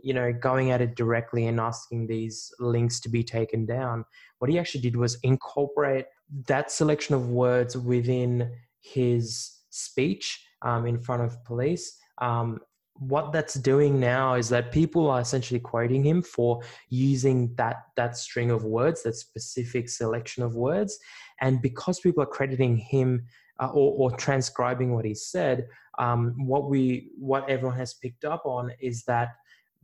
you 0.04 0.12
know, 0.12 0.32
going 0.32 0.70
at 0.70 0.82
it 0.82 0.94
directly 0.96 1.46
and 1.46 1.58
asking 1.58 2.06
these 2.06 2.52
links 2.60 3.00
to 3.00 3.08
be 3.08 3.24
taken 3.24 3.64
down. 3.64 4.04
What 4.38 4.50
he 4.50 4.58
actually 4.58 4.82
did 4.82 4.96
was 4.96 5.18
incorporate 5.22 6.04
that 6.46 6.70
selection 6.70 7.14
of 7.14 7.30
words 7.30 7.74
within 7.74 8.52
his 8.80 9.50
speech 9.70 10.46
um, 10.60 10.86
in 10.86 11.00
front 11.00 11.22
of 11.22 11.42
police. 11.44 11.96
Um, 12.20 12.60
what 12.98 13.32
that's 13.32 13.54
doing 13.54 13.98
now 13.98 14.34
is 14.34 14.50
that 14.50 14.72
people 14.72 15.10
are 15.10 15.22
essentially 15.22 15.58
quoting 15.58 16.04
him 16.04 16.22
for 16.22 16.60
using 16.90 17.54
that 17.56 17.84
that 17.96 18.16
string 18.16 18.50
of 18.50 18.64
words, 18.64 19.02
that 19.02 19.16
specific 19.16 19.88
selection 19.88 20.42
of 20.42 20.54
words, 20.54 20.98
and 21.40 21.62
because 21.62 21.98
people 21.98 22.22
are 22.22 22.26
crediting 22.26 22.76
him 22.76 23.24
uh, 23.58 23.68
or, 23.68 24.10
or, 24.10 24.16
transcribing 24.16 24.94
what 24.94 25.04
he 25.04 25.14
said, 25.14 25.66
um, 25.98 26.34
what 26.38 26.68
we 26.68 27.10
what 27.18 27.48
everyone 27.48 27.76
has 27.76 27.94
picked 27.94 28.24
up 28.24 28.42
on 28.44 28.70
is 28.80 29.04
that 29.04 29.28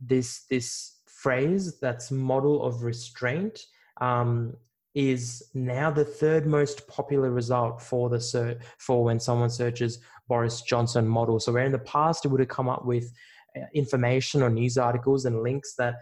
this 0.01 0.45
this 0.49 0.97
phrase 1.05 1.79
that's 1.79 2.11
model 2.11 2.63
of 2.63 2.83
restraint 2.83 3.65
um, 4.01 4.53
is 4.95 5.43
now 5.53 5.91
the 5.91 6.03
third 6.03 6.45
most 6.45 6.87
popular 6.87 7.31
result 7.31 7.81
for 7.81 8.09
the 8.09 8.19
search 8.19 8.57
for 8.77 9.03
when 9.03 9.19
someone 9.19 9.49
searches 9.49 9.99
Boris 10.27 10.61
Johnson 10.61 11.07
model. 11.07 11.39
So 11.39 11.53
where 11.53 11.65
in 11.65 11.71
the 11.71 11.79
past 11.79 12.25
it 12.25 12.29
would 12.29 12.39
have 12.39 12.49
come 12.49 12.67
up 12.67 12.85
with 12.85 13.13
uh, 13.55 13.61
information 13.73 14.41
or 14.41 14.49
news 14.49 14.77
articles 14.77 15.25
and 15.25 15.43
links 15.43 15.75
that 15.75 15.95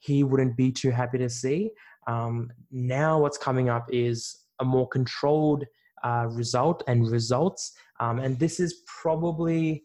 he 0.00 0.24
wouldn't 0.24 0.56
be 0.56 0.72
too 0.72 0.90
happy 0.90 1.18
to 1.18 1.28
see. 1.28 1.70
Um, 2.06 2.50
now 2.70 3.20
what's 3.20 3.38
coming 3.38 3.68
up 3.68 3.86
is 3.92 4.44
a 4.60 4.64
more 4.64 4.88
controlled 4.88 5.64
uh, 6.04 6.28
result 6.30 6.82
and 6.86 7.10
results, 7.10 7.72
um, 8.00 8.18
and 8.20 8.38
this 8.38 8.60
is 8.60 8.82
probably 9.02 9.84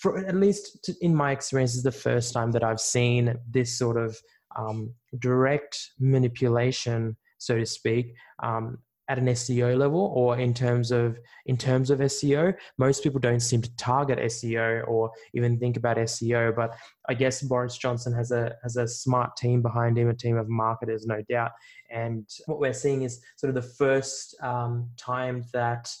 for 0.00 0.18
at 0.18 0.34
least 0.34 0.82
to, 0.84 0.94
in 1.02 1.14
my 1.14 1.30
experience, 1.32 1.74
is 1.74 1.82
the 1.82 1.92
first 1.92 2.32
time 2.32 2.50
that 2.52 2.64
I've 2.64 2.80
seen 2.80 3.36
this 3.48 3.76
sort 3.78 3.96
of 3.96 4.18
um, 4.56 4.94
direct 5.18 5.78
manipulation, 5.98 7.16
so 7.38 7.58
to 7.58 7.66
speak, 7.66 8.14
um, 8.42 8.78
at 9.10 9.18
an 9.18 9.26
SEO 9.26 9.76
level 9.76 10.12
or 10.14 10.38
in 10.38 10.54
terms 10.54 10.92
of 10.92 11.18
in 11.46 11.56
terms 11.56 11.90
of 11.90 11.98
SEO. 11.98 12.54
Most 12.78 13.02
people 13.02 13.18
don't 13.18 13.40
seem 13.40 13.60
to 13.60 13.76
target 13.76 14.20
SEO 14.20 14.86
or 14.86 15.10
even 15.34 15.58
think 15.58 15.76
about 15.76 15.96
SEO, 15.96 16.54
but 16.54 16.76
I 17.08 17.14
guess 17.14 17.42
Boris 17.42 17.76
Johnson 17.76 18.12
has 18.14 18.30
a 18.30 18.54
has 18.62 18.76
a 18.76 18.86
smart 18.86 19.36
team 19.36 19.62
behind 19.62 19.98
him, 19.98 20.08
a 20.08 20.14
team 20.14 20.38
of 20.38 20.48
marketers, 20.48 21.06
no 21.06 21.22
doubt. 21.28 21.50
And 21.90 22.24
what 22.46 22.60
we're 22.60 22.72
seeing 22.72 23.02
is 23.02 23.20
sort 23.36 23.48
of 23.48 23.56
the 23.56 23.68
first 23.68 24.36
um, 24.42 24.88
time 24.96 25.44
that 25.52 25.92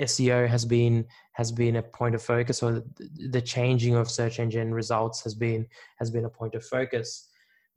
SEO 0.00 0.48
has 0.48 0.64
been 0.64 1.04
has 1.32 1.52
been 1.52 1.76
a 1.76 1.82
point 1.82 2.14
of 2.14 2.22
focus, 2.22 2.62
or 2.62 2.82
the 3.30 3.42
changing 3.42 3.94
of 3.94 4.10
search 4.10 4.38
engine 4.38 4.72
results 4.72 5.22
has 5.22 5.34
been 5.34 5.66
has 5.98 6.10
been 6.10 6.24
a 6.24 6.30
point 6.30 6.54
of 6.54 6.64
focus. 6.64 7.28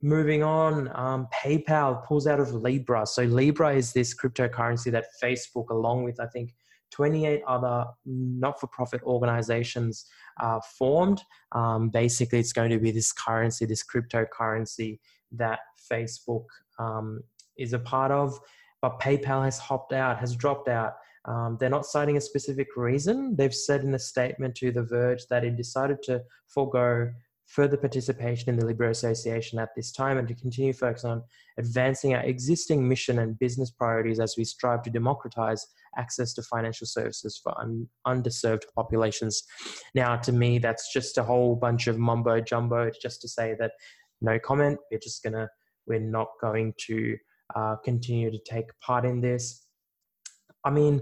Moving 0.02 0.44
on, 0.44 0.90
um, 0.94 1.28
PayPal 1.34 2.06
pulls 2.06 2.28
out 2.28 2.40
of 2.40 2.54
Libra. 2.54 3.06
So 3.06 3.24
Libra 3.24 3.74
is 3.74 3.94
this 3.94 4.14
cryptocurrency 4.14 4.92
that 4.92 5.06
Facebook, 5.24 5.70
along 5.70 6.04
with 6.04 6.20
I 6.20 6.28
think 6.28 6.54
28 6.92 7.42
other 7.48 7.86
not-for-profit 8.06 9.02
organizations, 9.04 10.06
uh, 10.40 10.60
formed. 10.78 11.22
Um, 11.52 11.90
basically, 11.90 12.40
it's 12.40 12.54
going 12.54 12.70
to 12.70 12.80
be 12.80 12.92
this 12.92 13.12
currency, 13.12 13.66
this 13.66 13.84
cryptocurrency 13.84 15.00
that 15.34 15.60
Facebook 15.92 16.46
um, 16.80 17.22
is 17.58 17.74
a 17.74 17.80
part 17.80 18.12
of. 18.12 18.40
But 18.82 19.00
PayPal 19.00 19.44
has 19.44 19.58
hopped 19.58 19.94
out, 19.94 20.20
has 20.20 20.36
dropped 20.36 20.68
out. 20.70 20.94
Um, 21.28 21.58
they're 21.60 21.70
not 21.70 21.86
citing 21.86 22.18
a 22.18 22.22
specific 22.22 22.68
reason. 22.76 23.36
They've 23.36 23.54
said 23.54 23.84
in 23.84 23.94
a 23.96 24.00
statement 24.00 24.56
to 24.56 24.72
The 24.72 24.84
Verge 24.84 25.26
that 25.30 25.44
it 25.44 25.58
decided 25.58 26.04
to 26.04 26.22
forego 26.48 27.12
further 27.48 27.78
participation 27.78 28.50
in 28.50 28.58
the 28.58 28.66
Libra 28.66 28.90
Association 28.90 29.60
at 29.60 29.70
this 29.76 29.92
time 29.92 30.18
and 30.18 30.28
to 30.28 30.34
continue 30.34 30.74
focus 30.74 31.06
on 31.06 31.24
advancing 31.58 32.16
our 32.16 32.24
existing 32.24 32.88
mission 32.88 33.20
and 33.20 33.38
business 33.40 33.72
priorities 33.72 34.20
as 34.20 34.36
we 34.38 34.44
strive 34.44 34.82
to 34.84 34.90
democratize 34.90 35.66
access 35.98 36.34
to 36.34 36.42
financial 36.42 36.88
services 36.88 37.40
for 37.42 37.58
un- 37.60 37.88
underserved 38.08 38.64
populations. 38.76 39.44
Now, 39.94 40.16
to 40.18 40.32
me, 40.32 40.58
that's 40.58 40.92
just 40.92 41.18
a 41.18 41.24
whole 41.24 41.56
bunch 41.56 41.88
of 41.88 41.98
mumbo 41.98 42.42
jumbo 42.42 42.84
It's 42.84 43.02
just 43.02 43.22
to 43.22 43.28
say 43.28 43.56
that 43.60 43.72
no 44.22 44.40
comment. 44.40 44.80
We're 44.92 45.00
just 45.00 45.24
gonna, 45.24 45.48
we're 45.86 46.00
not 46.00 46.28
going 46.42 46.74
to 46.88 47.16
uh, 47.56 47.76
continue 47.84 48.32
to 48.32 48.40
take 48.40 48.66
part 48.82 49.06
in 49.06 49.22
this. 49.22 49.65
I 50.66 50.72
mean, 50.72 51.02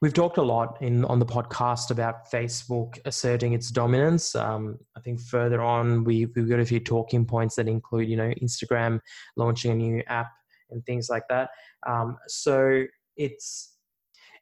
we've 0.00 0.14
talked 0.14 0.38
a 0.38 0.42
lot 0.42 0.78
in 0.80 1.04
on 1.04 1.18
the 1.18 1.26
podcast 1.26 1.90
about 1.90 2.30
Facebook 2.30 2.98
asserting 3.04 3.52
its 3.52 3.70
dominance. 3.70 4.34
Um, 4.34 4.78
I 4.96 5.00
think 5.00 5.20
further 5.20 5.60
on, 5.60 6.02
we, 6.02 6.26
we've 6.34 6.48
got 6.48 6.60
a 6.60 6.64
few 6.64 6.80
talking 6.80 7.26
points 7.26 7.56
that 7.56 7.68
include, 7.68 8.08
you 8.08 8.16
know, 8.16 8.32
Instagram 8.42 9.00
launching 9.36 9.70
a 9.70 9.74
new 9.74 10.02
app 10.08 10.32
and 10.70 10.84
things 10.86 11.10
like 11.10 11.24
that. 11.28 11.50
Um, 11.86 12.16
so 12.26 12.84
it's 13.16 13.76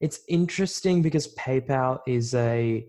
it's 0.00 0.21
interesting 0.29 1.03
because 1.03 1.35
PayPal 1.35 1.99
is 2.07 2.35
a 2.35 2.87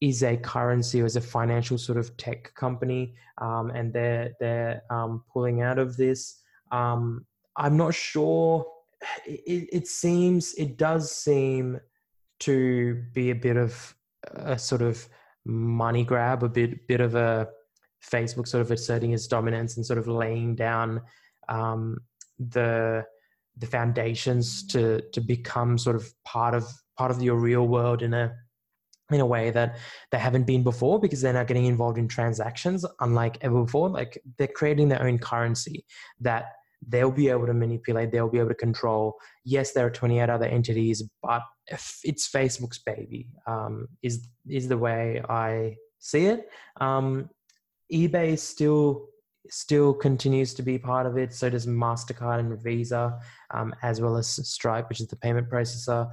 is 0.00 0.24
a 0.24 0.36
currency 0.36 1.00
or 1.00 1.06
is 1.06 1.16
a 1.16 1.20
financial 1.20 1.78
sort 1.78 1.96
of 1.96 2.16
tech 2.16 2.52
company, 2.56 3.14
um, 3.38 3.70
and 3.70 3.92
they're 3.92 4.32
they're 4.40 4.82
um, 4.90 5.22
pulling 5.32 5.62
out 5.62 5.78
of 5.78 5.96
this. 5.96 6.40
Um, 6.72 7.24
I'm 7.56 7.76
not 7.76 7.94
sure. 7.94 8.66
It, 9.26 9.68
it 9.72 9.88
seems 9.88 10.54
it 10.54 10.76
does 10.76 11.12
seem 11.12 11.80
to 12.40 13.02
be 13.12 13.30
a 13.30 13.34
bit 13.34 13.56
of 13.56 13.94
a 14.34 14.58
sort 14.58 14.82
of 14.82 15.08
money 15.44 16.04
grab, 16.04 16.42
a 16.42 16.48
bit 16.48 16.86
bit 16.86 17.00
of 17.00 17.14
a 17.14 17.48
Facebook 18.04 18.48
sort 18.48 18.62
of 18.62 18.70
asserting 18.70 19.12
its 19.12 19.26
dominance 19.26 19.76
and 19.76 19.86
sort 19.86 19.98
of 19.98 20.08
laying 20.08 20.54
down 20.54 21.00
um, 21.48 21.98
the 22.38 23.04
the 23.58 23.66
foundations 23.66 24.66
to 24.68 25.02
to 25.12 25.20
become 25.20 25.78
sort 25.78 25.96
of 25.96 26.12
part 26.24 26.54
of 26.54 26.66
part 26.96 27.10
of 27.10 27.22
your 27.22 27.36
real 27.36 27.66
world 27.66 28.02
in 28.02 28.14
a 28.14 28.32
in 29.10 29.20
a 29.20 29.26
way 29.26 29.50
that 29.50 29.76
they 30.10 30.18
haven't 30.18 30.46
been 30.46 30.62
before 30.62 30.98
because 30.98 31.20
they're 31.20 31.32
not 31.32 31.46
getting 31.46 31.66
involved 31.66 31.98
in 31.98 32.08
transactions 32.08 32.84
unlike 33.00 33.36
ever 33.42 33.64
before. 33.64 33.90
Like 33.90 34.20
they're 34.38 34.46
creating 34.48 34.88
their 34.88 35.02
own 35.02 35.18
currency 35.18 35.84
that 36.20 36.46
they'll 36.88 37.10
be 37.10 37.28
able 37.28 37.46
to 37.46 37.54
manipulate 37.54 38.10
they'll 38.10 38.28
be 38.28 38.38
able 38.38 38.48
to 38.48 38.54
control. 38.54 39.16
Yes 39.44 39.72
there 39.72 39.86
are 39.86 39.90
28 39.90 40.28
other 40.28 40.46
entities 40.46 41.02
but 41.22 41.42
it's 42.04 42.28
facebook's 42.28 42.78
baby 42.78 43.28
um, 43.46 43.88
is 44.02 44.26
is 44.48 44.68
the 44.68 44.78
way 44.78 45.22
i 45.28 45.76
see 46.02 46.26
it. 46.26 46.48
Um, 46.80 47.30
ebay 47.92 48.38
still 48.38 49.08
still 49.48 49.92
continues 49.92 50.54
to 50.54 50.62
be 50.62 50.78
part 50.78 51.06
of 51.06 51.16
it. 51.16 51.32
So 51.34 51.50
does 51.50 51.66
mastercard 51.66 52.40
and 52.40 52.62
visa 52.62 53.18
um, 53.52 53.74
as 53.82 54.00
well 54.00 54.16
as 54.16 54.28
stripe 54.48 54.88
which 54.88 55.00
is 55.00 55.08
the 55.08 55.16
payment 55.16 55.48
processor. 55.48 56.10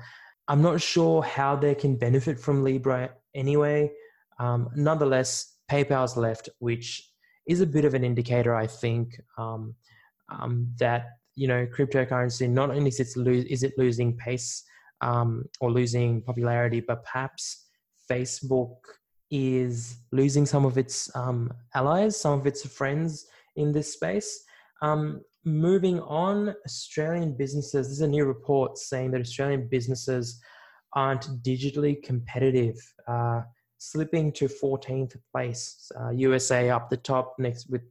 I'm 0.47 0.61
not 0.61 0.81
sure 0.81 1.21
how 1.21 1.55
they 1.55 1.75
can 1.75 1.95
benefit 1.95 2.39
from 2.39 2.63
libra 2.63 3.11
anyway. 3.35 3.91
Um, 4.39 4.69
nonetheless 4.75 5.57
paypal's 5.69 6.17
left 6.17 6.49
which 6.59 7.07
is 7.47 7.61
a 7.61 7.67
bit 7.67 7.85
of 7.85 7.93
an 7.93 8.03
indicator 8.03 8.55
i 8.55 8.67
think. 8.67 9.19
Um, 9.37 9.75
um, 10.31 10.67
that 10.79 11.07
you 11.35 11.47
know 11.47 11.65
cryptocurrency 11.65 12.49
not 12.49 12.69
only 12.69 12.89
is 12.89 12.99
it, 12.99 13.09
lo- 13.15 13.31
is 13.31 13.63
it 13.63 13.73
losing 13.77 14.15
pace 14.17 14.63
um, 15.01 15.45
or 15.61 15.71
losing 15.71 16.21
popularity, 16.21 16.81
but 16.81 17.03
perhaps 17.03 17.67
Facebook 18.11 18.75
is 19.31 19.97
losing 20.11 20.45
some 20.45 20.65
of 20.65 20.77
its 20.77 21.13
um, 21.15 21.51
allies, 21.75 22.19
some 22.19 22.39
of 22.39 22.47
its 22.47 22.65
friends 22.67 23.25
in 23.55 23.71
this 23.71 23.93
space. 23.93 24.43
Um, 24.81 25.21
moving 25.45 25.99
on, 26.01 26.55
Australian 26.65 27.35
businesses. 27.37 27.87
There's 27.87 28.01
a 28.01 28.07
new 28.07 28.25
report 28.25 28.77
saying 28.77 29.11
that 29.11 29.21
Australian 29.21 29.67
businesses 29.69 30.39
aren't 30.95 31.27
digitally 31.43 32.01
competitive. 32.03 32.75
Uh, 33.07 33.41
slipping 33.79 34.31
to 34.33 34.45
14th 34.45 35.15
place. 35.31 35.91
Uh, 35.99 36.11
USA 36.11 36.69
up 36.69 36.89
the 36.89 36.97
top 36.97 37.33
next 37.39 37.69
with 37.69 37.81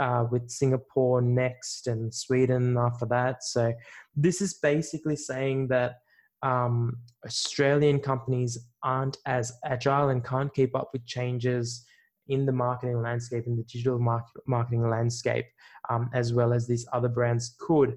uh, 0.00 0.24
with 0.30 0.48
Singapore 0.48 1.20
next 1.20 1.86
and 1.86 2.14
Sweden 2.14 2.78
after 2.78 3.04
that. 3.06 3.44
So 3.44 3.74
this 4.14 4.40
is 4.40 4.54
basically 4.54 5.16
saying 5.16 5.68
that 5.68 5.96
um, 6.42 6.98
Australian 7.26 7.98
companies 7.98 8.56
aren't 8.82 9.18
as 9.26 9.52
agile 9.64 10.08
and 10.08 10.24
can't 10.24 10.54
keep 10.54 10.74
up 10.74 10.90
with 10.92 11.04
changes 11.04 11.84
in 12.28 12.46
the 12.46 12.52
marketing 12.52 13.02
landscape, 13.02 13.46
in 13.46 13.56
the 13.56 13.64
digital 13.64 13.98
market, 13.98 14.42
marketing 14.46 14.88
landscape, 14.88 15.46
um, 15.90 16.08
as 16.14 16.32
well 16.32 16.52
as 16.52 16.66
these 16.66 16.86
other 16.92 17.08
brands 17.08 17.54
could. 17.58 17.96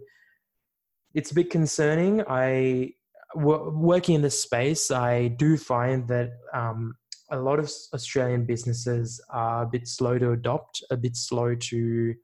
It's 1.14 1.32
a 1.32 1.36
bit 1.36 1.50
concerning. 1.50 2.24
I 2.28 2.94
working 3.36 4.16
in 4.16 4.22
this 4.22 4.42
space, 4.42 4.90
I 4.92 5.28
do 5.28 5.56
find 5.58 6.08
that 6.08 6.32
um, 6.54 6.96
a 7.32 7.38
lot 7.38 7.60
of 7.60 7.72
Australian 7.94 8.46
businesses 8.46 9.22
are 9.30 9.64
a 9.64 9.68
bit 9.68 9.88
slow 9.88 10.18
to 10.18 10.32
adopt, 10.32 10.84
a 10.90 10.98
bit 10.98 11.16
slow 11.16 11.56
to 11.56 12.16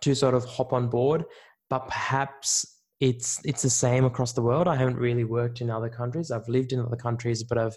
to 0.00 0.14
sort 0.14 0.34
of 0.34 0.44
hop 0.44 0.72
on 0.72 0.88
board. 0.88 1.24
But 1.68 1.88
perhaps 1.88 2.80
it's 3.00 3.40
it's 3.44 3.62
the 3.62 3.70
same 3.70 4.04
across 4.04 4.32
the 4.32 4.42
world. 4.42 4.68
I 4.68 4.76
haven't 4.76 4.96
really 4.96 5.24
worked 5.24 5.60
in 5.60 5.70
other 5.70 5.88
countries. 5.88 6.30
I've 6.30 6.48
lived 6.48 6.72
in 6.72 6.80
other 6.80 6.96
countries, 6.96 7.42
but 7.42 7.58
I've 7.58 7.76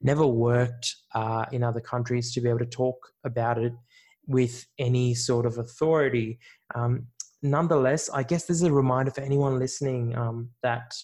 never 0.00 0.26
worked 0.26 0.96
uh, 1.14 1.44
in 1.52 1.62
other 1.62 1.80
countries 1.80 2.32
to 2.34 2.40
be 2.40 2.48
able 2.48 2.60
to 2.60 2.66
talk 2.66 2.96
about 3.24 3.58
it 3.58 3.72
with 4.26 4.66
any 4.78 5.14
sort 5.14 5.46
of 5.46 5.58
authority. 5.58 6.38
Um, 6.74 7.06
nonetheless, 7.42 8.08
I 8.08 8.22
guess 8.22 8.44
this 8.46 8.58
is 8.58 8.62
a 8.62 8.72
reminder 8.72 9.10
for 9.10 9.20
anyone 9.20 9.58
listening 9.58 10.16
um, 10.16 10.50
that 10.62 10.94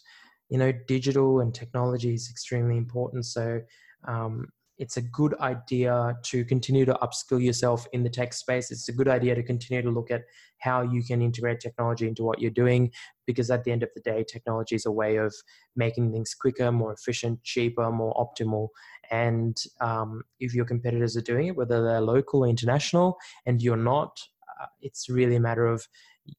you 0.48 0.58
know 0.58 0.72
digital 0.86 1.40
and 1.40 1.54
technology 1.54 2.14
is 2.14 2.28
extremely 2.30 2.76
important. 2.76 3.26
So 3.26 3.60
um, 4.06 4.48
it's 4.78 4.96
a 4.96 5.02
good 5.02 5.34
idea 5.40 6.16
to 6.22 6.44
continue 6.44 6.84
to 6.84 6.94
upskill 7.02 7.42
yourself 7.42 7.86
in 7.92 8.04
the 8.04 8.10
tech 8.10 8.32
space. 8.32 8.70
It's 8.70 8.88
a 8.88 8.92
good 8.92 9.08
idea 9.08 9.34
to 9.34 9.42
continue 9.42 9.82
to 9.82 9.90
look 9.90 10.10
at 10.10 10.22
how 10.58 10.82
you 10.82 11.02
can 11.02 11.20
integrate 11.20 11.60
technology 11.60 12.06
into 12.06 12.22
what 12.22 12.40
you're 12.40 12.50
doing 12.50 12.92
because 13.26 13.50
at 13.50 13.64
the 13.64 13.72
end 13.72 13.82
of 13.82 13.90
the 13.94 14.00
day, 14.00 14.24
technology 14.24 14.76
is 14.76 14.86
a 14.86 14.92
way 14.92 15.16
of 15.16 15.34
making 15.76 16.12
things 16.12 16.34
quicker, 16.34 16.70
more 16.70 16.92
efficient, 16.92 17.42
cheaper, 17.42 17.90
more 17.90 18.14
optimal. 18.14 18.68
And 19.10 19.56
um, 19.80 20.22
if 20.38 20.54
your 20.54 20.64
competitors 20.64 21.16
are 21.16 21.22
doing 21.22 21.48
it, 21.48 21.56
whether 21.56 21.82
they're 21.82 22.00
local 22.00 22.44
or 22.44 22.48
international, 22.48 23.16
and 23.46 23.60
you're 23.60 23.76
not, 23.76 24.18
uh, 24.60 24.66
it's 24.80 25.08
really 25.08 25.36
a 25.36 25.40
matter 25.40 25.66
of 25.66 25.86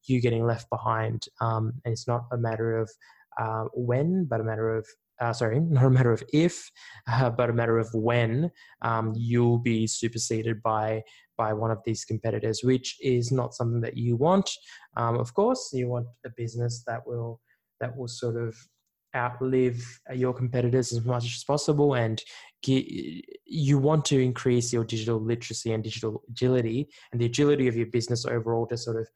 you 0.06 0.22
getting 0.22 0.46
left 0.46 0.70
behind. 0.70 1.26
Um, 1.42 1.74
and 1.84 1.92
it's 1.92 2.08
not 2.08 2.26
a 2.32 2.38
matter 2.38 2.78
of 2.78 2.90
uh, 3.40 3.66
when, 3.74 4.26
but 4.26 4.42
a 4.42 4.44
matter 4.44 4.76
of 4.76 4.88
uh, 5.20 5.34
sorry, 5.34 5.60
not 5.70 5.86
a 5.86 5.90
matter 5.90 6.12
of 6.12 6.24
if, 6.34 6.72
uh, 7.08 7.30
but 7.30 7.50
a 7.50 7.54
matter 7.54 7.78
of 7.78 7.90
when 7.94 8.52
um, 8.82 9.14
you'll 9.16 9.60
be 9.60 9.88
superseded 9.88 10.62
by 10.64 11.04
by 11.38 11.54
one 11.54 11.72
of 11.72 11.80
these 11.86 12.04
competitors, 12.04 12.62
which 12.64 12.98
is 13.02 13.32
not 13.32 13.54
something 13.54 13.80
that 13.80 13.96
you 13.96 14.18
want. 14.18 14.50
Um, 14.98 15.18
of 15.18 15.34
course, 15.34 15.70
you 15.72 15.88
want 15.88 16.08
a 16.26 16.30
business 16.36 16.84
that 16.86 17.08
will 17.08 17.40
that 17.80 17.96
will 17.96 18.10
sort 18.10 18.36
of 18.36 18.56
outlive 19.16 20.00
your 20.14 20.34
competitors 20.34 20.94
as 20.94 21.04
much 21.04 21.26
as 21.26 21.44
possible 21.44 21.96
and 21.96 22.22
you 22.62 23.78
want 23.80 24.06
to 24.06 24.20
increase 24.20 24.72
your 24.72 24.84
digital 24.84 25.20
literacy 25.20 25.72
and 25.72 25.84
digital 25.84 26.22
agility 26.30 26.88
and 27.12 27.20
the 27.20 27.26
agility 27.26 27.68
of 27.68 27.76
your 27.76 27.88
business 27.88 28.26
overall 28.26 28.68
to 28.68 28.78
sort 28.78 28.98
of 28.98 29.08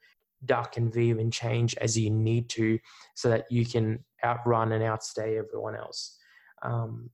duck 0.45 0.77
and 0.77 0.93
weave 0.93 1.19
and 1.19 1.31
change 1.31 1.75
as 1.77 1.97
you 1.97 2.09
need 2.09 2.49
to 2.49 2.79
so 3.15 3.29
that 3.29 3.45
you 3.49 3.65
can 3.65 4.03
outrun 4.23 4.71
and 4.71 4.83
outstay 4.83 5.37
everyone 5.37 5.75
else. 5.75 6.17
Um, 6.61 7.09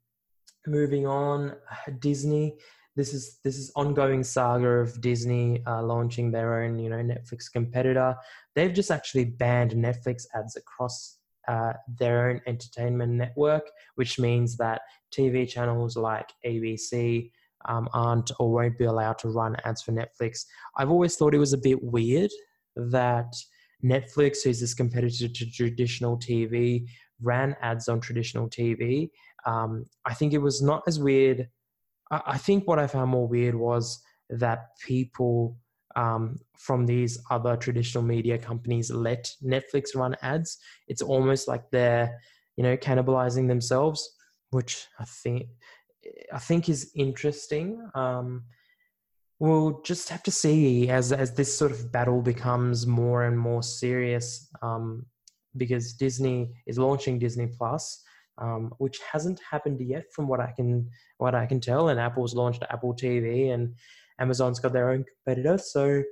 moving 0.68 1.08
on, 1.08 1.56
Disney. 2.00 2.58
This 2.96 3.14
is 3.14 3.40
this 3.44 3.58
is 3.58 3.72
ongoing 3.76 4.24
saga 4.24 4.68
of 4.68 5.00
Disney 5.00 5.64
uh, 5.66 5.82
launching 5.84 6.32
their 6.32 6.64
own, 6.64 6.80
you 6.80 6.90
know, 6.90 6.98
Netflix 6.98 7.52
competitor. 7.52 8.16
They've 8.56 8.74
just 8.74 8.92
actually 8.92 9.26
banned 9.26 9.72
Netflix 9.72 10.26
ads 10.36 10.56
across 10.56 11.18
uh, 11.48 11.74
their 11.98 12.30
own 12.30 12.42
entertainment 12.46 13.14
network, 13.14 13.64
which 13.96 14.20
means 14.20 14.58
that 14.58 14.82
TV 15.12 15.48
channels 15.48 15.96
like 15.96 16.32
ABC 16.46 17.32
um, 17.66 17.90
aren't 17.94 18.32
or 18.40 18.52
won't 18.52 18.78
be 18.78 18.86
allowed 18.86 19.18
to 19.20 19.30
run 19.30 19.56
ads 19.64 19.82
for 19.82 19.92
Netflix. 19.92 20.46
I've 20.78 20.92
always 20.92 21.16
thought 21.16 21.34
it 21.34 21.40
was 21.40 21.54
a 21.54 21.58
bit 21.58 21.82
weird 21.84 22.32
that 22.92 23.34
Netflix, 23.84 24.44
who's 24.44 24.60
this 24.60 24.74
competitor 24.74 25.28
to 25.28 25.52
traditional 25.52 26.18
TV, 26.18 26.86
ran 27.22 27.56
ads 27.62 27.88
on 27.88 28.00
traditional 28.00 28.50
TV. 28.50 29.10
Um, 29.46 29.86
I 30.06 30.14
think 30.14 30.34
it 30.34 30.40
was 30.40 30.62
not 30.62 30.84
as 30.88 31.00
weird. 31.00 31.48
I, 32.12 32.38
think 32.38 32.68
what 32.68 32.80
I 32.80 32.88
found 32.88 33.12
more 33.12 33.28
weird 33.28 33.56
was 33.56 34.02
that 34.30 34.70
people 34.86 35.58
um, 35.96 36.40
from 36.58 36.86
these 36.86 37.22
other 37.30 37.56
traditional 37.56 38.04
media 38.04 38.38
companies 38.38 38.92
let 38.92 39.32
Netflix 39.44 39.96
run 39.96 40.16
ads. 40.22 40.58
It's 40.88 41.02
almost 41.02 41.48
like 41.48 41.70
they're, 41.72 42.20
you 42.56 42.64
know, 42.64 42.76
cannibalizing 42.78 43.48
themselves, 43.48 44.10
which 44.50 44.88
I 45.00 45.06
think 45.06 45.48
I 46.34 46.40
think 46.40 46.70
is 46.70 46.92
interesting. 46.96 47.86
Um, 47.94 48.46
We'll 49.40 49.82
just 49.84 50.10
have 50.10 50.24
to 50.24 50.32
see 50.32 50.90
as 50.90 51.14
as 51.14 51.34
this 51.34 51.58
sort 51.58 51.72
of 51.72 51.92
battle 51.92 52.22
becomes 52.22 52.86
more 52.86 53.24
and 53.24 53.40
more 53.40 53.64
serious, 53.64 54.50
um, 54.62 55.06
because 55.56 55.94
Disney 55.94 56.52
is 56.68 56.78
launching 56.78 57.20
Disney 57.20 57.48
Plus, 57.48 58.04
um, 58.38 58.74
which 58.80 59.00
hasn't 59.12 59.40
happened 59.50 59.80
yet, 59.80 60.06
from 60.14 60.28
what 60.28 60.42
I 60.42 60.52
can 60.52 60.90
what 61.20 61.36
I 61.36 61.46
can 61.46 61.62
tell. 61.62 61.90
And 61.90 62.00
Apple's 62.00 62.36
launched 62.36 62.64
Apple 62.70 62.94
TV, 62.94 63.54
and 63.54 63.76
Amazon's 64.20 64.60
got 64.60 64.74
their 64.74 64.90
own 64.90 65.06
competitor. 65.06 65.58
So 65.58 66.04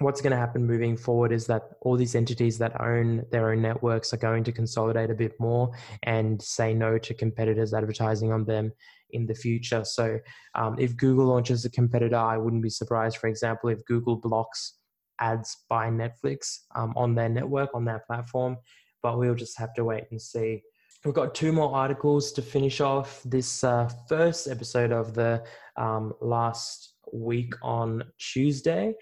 what's 0.00 0.20
going 0.20 0.30
to 0.30 0.36
happen 0.36 0.64
moving 0.64 0.96
forward 0.96 1.32
is 1.32 1.46
that 1.46 1.70
all 1.80 1.96
these 1.96 2.14
entities 2.14 2.56
that 2.58 2.80
own 2.80 3.24
their 3.30 3.50
own 3.50 3.60
networks 3.60 4.12
are 4.12 4.18
going 4.18 4.44
to 4.44 4.52
consolidate 4.52 5.10
a 5.10 5.14
bit 5.14 5.32
more 5.40 5.72
and 6.04 6.40
say 6.40 6.72
no 6.72 6.98
to 6.98 7.14
competitors 7.14 7.74
advertising 7.74 8.32
on 8.32 8.44
them 8.44 8.72
in 9.10 9.26
the 9.26 9.34
future. 9.34 9.84
So, 9.84 10.18
um, 10.54 10.76
if 10.78 10.96
Google 10.96 11.26
launches 11.26 11.64
a 11.64 11.70
competitor, 11.70 12.16
I 12.16 12.36
wouldn't 12.36 12.62
be 12.62 12.70
surprised, 12.70 13.16
for 13.16 13.26
example, 13.26 13.70
if 13.70 13.84
Google 13.86 14.16
blocks 14.16 14.74
ads 15.20 15.64
by 15.68 15.88
Netflix 15.88 16.58
um, 16.76 16.92
on 16.96 17.14
their 17.14 17.28
network, 17.28 17.70
on 17.74 17.84
their 17.84 18.04
platform. 18.06 18.56
But 19.02 19.18
we'll 19.18 19.34
just 19.34 19.58
have 19.58 19.74
to 19.74 19.84
wait 19.84 20.04
and 20.10 20.20
see. 20.20 20.62
we've 21.04 21.14
got 21.14 21.34
two 21.34 21.52
more 21.52 21.74
articles 21.74 22.32
to 22.32 22.42
finish 22.42 22.80
off 22.80 23.22
this 23.24 23.64
uh, 23.64 23.90
first 24.08 24.48
episode 24.48 24.92
of 24.92 25.14
the 25.14 25.42
um, 25.76 26.12
last 26.20 26.94
week 27.12 27.54
on 27.62 28.04
Tuesday. 28.18 28.94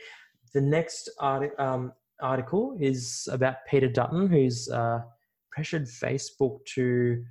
The 0.57 0.63
next 0.63 1.11
um, 1.21 1.93
article 2.19 2.79
is 2.81 3.29
about 3.31 3.57
Peter 3.69 3.89
Dutton, 3.89 4.27
who's 4.27 4.71
uh, 4.71 5.01
pressured 5.53 5.85
Facebook 5.85 6.65
to 6.75 7.23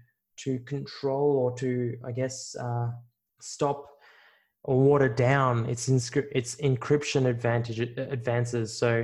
to 0.43 0.59
control 0.59 1.31
or 1.37 1.57
to, 1.57 1.97
I 2.05 2.11
guess, 2.11 2.55
uh, 2.55 2.91
stop 3.41 3.87
or 4.63 4.79
water 4.79 5.09
down 5.09 5.65
its 5.65 5.89
inscri- 5.89 6.29
its 6.33 6.57
encryption 6.57 7.25
advantage 7.25 7.79
advances. 7.79 8.77
So 8.77 9.03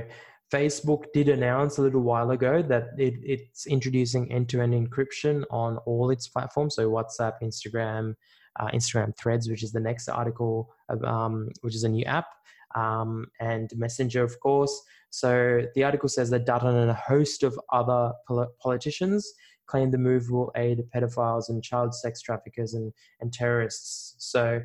Facebook 0.54 1.06
did 1.12 1.28
announce 1.28 1.78
a 1.78 1.82
little 1.82 2.02
while 2.02 2.30
ago 2.30 2.62
that 2.62 2.90
it, 2.98 3.14
it's 3.24 3.66
introducing 3.66 4.30
end-to-end 4.30 4.72
encryption 4.72 5.42
on 5.50 5.78
all 5.78 6.10
its 6.10 6.28
platforms, 6.28 6.76
so 6.76 6.88
WhatsApp, 6.88 7.32
Instagram, 7.42 8.14
uh, 8.60 8.68
Instagram 8.68 9.16
Threads, 9.18 9.50
which 9.50 9.64
is 9.64 9.72
the 9.72 9.80
next 9.80 10.08
article, 10.08 10.72
um, 11.04 11.48
which 11.62 11.74
is 11.74 11.82
a 11.82 11.88
new 11.88 12.04
app, 12.04 12.26
um, 12.74 13.26
and 13.40 13.70
Messenger, 13.76 14.22
of 14.22 14.38
course. 14.40 14.80
So 15.10 15.62
the 15.74 15.84
article 15.84 16.08
says 16.08 16.30
that 16.30 16.46
Dutton 16.46 16.76
and 16.76 16.90
a 16.90 16.94
host 16.94 17.42
of 17.42 17.58
other 17.72 18.12
pol- 18.26 18.52
politicians 18.60 19.30
claim 19.66 19.90
the 19.90 19.98
move 19.98 20.30
will 20.30 20.50
aid 20.56 20.82
pedophiles 20.94 21.48
and 21.48 21.62
child 21.62 21.94
sex 21.94 22.20
traffickers 22.20 22.74
and, 22.74 22.92
and 23.20 23.32
terrorists. 23.32 24.16
So 24.18 24.60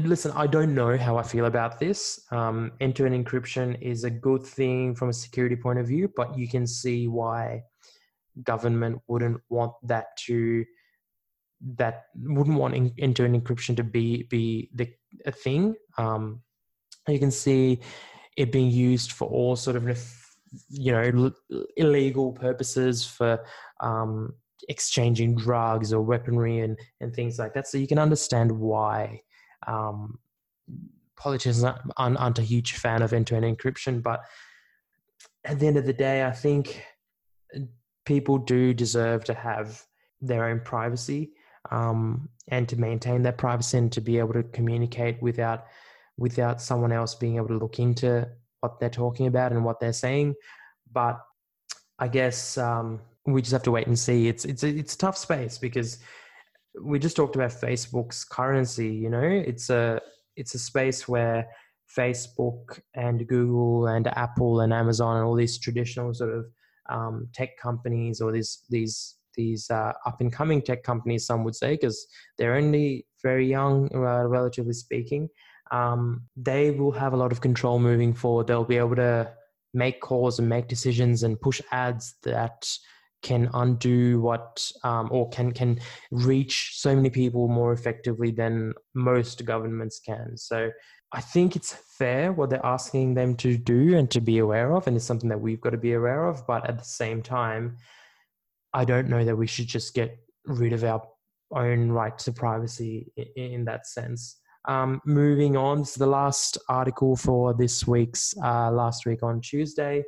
listen, 0.00 0.32
I 0.34 0.46
don't 0.46 0.74
know 0.74 0.96
how 0.96 1.16
I 1.18 1.22
feel 1.22 1.44
about 1.44 1.78
this. 1.78 2.20
Um, 2.30 2.72
end-to-end 2.80 3.26
encryption 3.26 3.80
is 3.82 4.04
a 4.04 4.10
good 4.10 4.42
thing 4.42 4.94
from 4.94 5.10
a 5.10 5.12
security 5.12 5.56
point 5.56 5.78
of 5.78 5.86
view, 5.86 6.10
but 6.16 6.38
you 6.38 6.48
can 6.48 6.66
see 6.66 7.06
why 7.06 7.62
government 8.44 9.00
wouldn't 9.08 9.40
want 9.48 9.72
that 9.82 10.16
to 10.26 10.64
that 11.76 12.04
wouldn't 12.14 12.56
want 12.56 12.92
end-to-end 12.98 13.42
encryption 13.42 13.76
to 13.76 13.82
be 13.82 14.22
be 14.30 14.70
the 14.74 14.88
a 15.26 15.32
thing. 15.32 15.74
Um, 15.98 16.40
you 17.08 17.18
can 17.18 17.30
see 17.30 17.80
it 18.36 18.52
being 18.52 18.70
used 18.70 19.12
for 19.12 19.28
all 19.28 19.56
sort 19.56 19.76
of 19.76 19.84
you 20.70 20.92
know 20.92 21.32
illegal 21.76 22.32
purposes 22.32 23.04
for 23.04 23.44
um, 23.80 24.32
exchanging 24.68 25.34
drugs 25.34 25.92
or 25.92 26.02
weaponry 26.02 26.60
and 26.60 26.78
and 27.00 27.14
things 27.14 27.38
like 27.38 27.54
that. 27.54 27.66
So 27.68 27.78
you 27.78 27.86
can 27.86 27.98
understand 27.98 28.50
why 28.52 29.22
um, 29.66 30.18
politicians 31.16 31.64
aren't, 31.64 32.18
aren't 32.18 32.38
a 32.38 32.42
huge 32.42 32.74
fan 32.74 33.02
of 33.02 33.12
end-to-end 33.12 33.44
encryption, 33.44 34.02
but 34.02 34.20
at 35.44 35.58
the 35.58 35.66
end 35.66 35.76
of 35.76 35.86
the 35.86 35.92
day, 35.92 36.24
I 36.24 36.30
think 36.30 36.82
people 38.04 38.38
do 38.38 38.72
deserve 38.72 39.24
to 39.24 39.34
have 39.34 39.82
their 40.20 40.46
own 40.46 40.60
privacy 40.60 41.32
um, 41.70 42.28
and 42.48 42.68
to 42.68 42.76
maintain 42.76 43.22
that 43.22 43.38
privacy 43.38 43.78
and 43.78 43.92
to 43.92 44.00
be 44.00 44.18
able 44.18 44.32
to 44.32 44.42
communicate 44.44 45.20
without 45.20 45.66
without 46.18 46.60
someone 46.60 46.92
else 46.92 47.14
being 47.14 47.36
able 47.36 47.48
to 47.48 47.58
look 47.58 47.78
into 47.78 48.28
what 48.60 48.78
they're 48.80 48.90
talking 48.90 49.26
about 49.26 49.52
and 49.52 49.64
what 49.64 49.80
they're 49.80 49.92
saying. 49.92 50.34
But 50.92 51.18
I 51.98 52.08
guess 52.08 52.58
um, 52.58 53.00
we 53.26 53.40
just 53.40 53.52
have 53.52 53.62
to 53.64 53.70
wait 53.70 53.86
and 53.86 53.98
see. 53.98 54.28
It's 54.28 54.44
it's 54.44 54.62
it's 54.62 54.94
a 54.94 54.98
tough 54.98 55.16
space 55.16 55.58
because 55.58 55.98
we 56.82 56.98
just 56.98 57.16
talked 57.16 57.36
about 57.36 57.50
Facebook's 57.50 58.24
currency. 58.24 58.88
You 58.88 59.10
know, 59.10 59.22
it's 59.22 59.70
a 59.70 60.00
it's 60.36 60.54
a 60.54 60.58
space 60.58 61.08
where 61.08 61.46
Facebook 61.96 62.80
and 62.94 63.26
Google 63.26 63.86
and 63.86 64.06
Apple 64.08 64.60
and 64.60 64.72
Amazon 64.72 65.16
and 65.16 65.24
all 65.24 65.34
these 65.34 65.58
traditional 65.58 66.12
sort 66.14 66.34
of 66.34 66.46
um, 66.90 67.28
tech 67.34 67.50
companies 67.60 68.20
or 68.20 68.32
these 68.32 68.64
these 68.70 69.16
these 69.36 69.70
uh, 69.70 69.92
up 70.04 70.20
and 70.20 70.32
coming 70.32 70.60
tech 70.60 70.82
companies, 70.82 71.26
some 71.26 71.44
would 71.44 71.54
say, 71.54 71.72
because 71.72 72.06
they're 72.36 72.56
only 72.56 73.06
very 73.22 73.46
young, 73.46 73.88
uh, 73.94 74.26
relatively 74.26 74.72
speaking. 74.72 75.28
Um, 75.70 76.22
they 76.36 76.70
will 76.70 76.92
have 76.92 77.12
a 77.12 77.16
lot 77.16 77.32
of 77.32 77.40
control 77.40 77.78
moving 77.78 78.14
forward. 78.14 78.46
They'll 78.46 78.64
be 78.64 78.78
able 78.78 78.96
to 78.96 79.32
make 79.74 80.00
calls 80.00 80.38
and 80.38 80.48
make 80.48 80.68
decisions 80.68 81.22
and 81.22 81.40
push 81.40 81.60
ads 81.72 82.14
that 82.22 82.66
can 83.22 83.50
undo 83.54 84.20
what 84.20 84.70
um, 84.84 85.08
or 85.10 85.28
can 85.30 85.52
can 85.52 85.80
reach 86.10 86.72
so 86.74 86.94
many 86.94 87.10
people 87.10 87.48
more 87.48 87.72
effectively 87.72 88.30
than 88.30 88.72
most 88.94 89.44
governments 89.44 90.00
can. 90.04 90.36
So 90.36 90.70
i 91.10 91.22
think 91.22 91.56
it's 91.56 91.72
fair 91.98 92.34
what 92.34 92.50
they're 92.50 92.66
asking 92.66 93.14
them 93.14 93.34
to 93.34 93.56
do 93.56 93.96
and 93.96 94.10
to 94.10 94.20
be 94.20 94.38
aware 94.38 94.74
of 94.74 94.86
and 94.86 94.94
it's 94.94 95.06
something 95.06 95.30
that 95.30 95.40
we've 95.40 95.60
got 95.60 95.70
to 95.70 95.78
be 95.78 95.94
aware 95.94 96.26
of. 96.26 96.46
But 96.46 96.68
at 96.68 96.78
the 96.78 96.84
same 96.84 97.22
time 97.22 97.76
i 98.74 98.84
don't 98.84 99.08
know 99.08 99.24
that 99.24 99.36
we 99.36 99.46
should 99.46 99.66
just 99.66 99.94
get 99.94 100.18
rid 100.44 100.72
of 100.72 100.84
our 100.84 101.02
own 101.52 101.90
right 101.90 102.16
to 102.18 102.32
privacy 102.32 103.10
in, 103.16 103.26
in 103.36 103.64
that 103.64 103.86
sense 103.86 104.36
um, 104.64 105.00
moving 105.04 105.56
on 105.56 105.84
to 105.84 105.98
the 105.98 106.06
last 106.06 106.58
article 106.68 107.16
for 107.16 107.54
this 107.54 107.86
week's 107.86 108.34
uh, 108.42 108.70
last 108.70 109.06
week 109.06 109.22
on 109.22 109.40
tuesday 109.40 110.02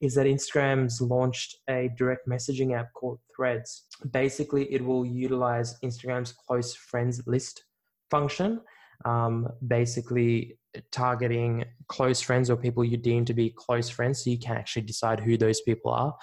is 0.00 0.14
that 0.14 0.26
Instagram's 0.26 1.00
launched 1.00 1.56
a 1.68 1.90
direct 1.96 2.28
messaging 2.28 2.78
app 2.78 2.92
called 2.92 3.18
Threads. 3.34 3.84
Basically, 4.10 4.64
it 4.72 4.84
will 4.84 5.06
utilize 5.06 5.78
Instagram's 5.82 6.32
close 6.32 6.74
friends 6.74 7.22
list 7.26 7.64
function, 8.10 8.60
um, 9.04 9.48
basically 9.66 10.58
targeting 10.90 11.64
close 11.88 12.20
friends 12.20 12.50
or 12.50 12.56
people 12.56 12.84
you 12.84 12.96
deem 12.96 13.24
to 13.24 13.34
be 13.34 13.50
close 13.50 13.88
friends 13.88 14.22
so 14.22 14.30
you 14.30 14.38
can 14.38 14.56
actually 14.56 14.82
decide 14.82 15.20
who 15.20 15.36
those 15.36 15.60
people 15.62 15.92
are. 15.92 16.14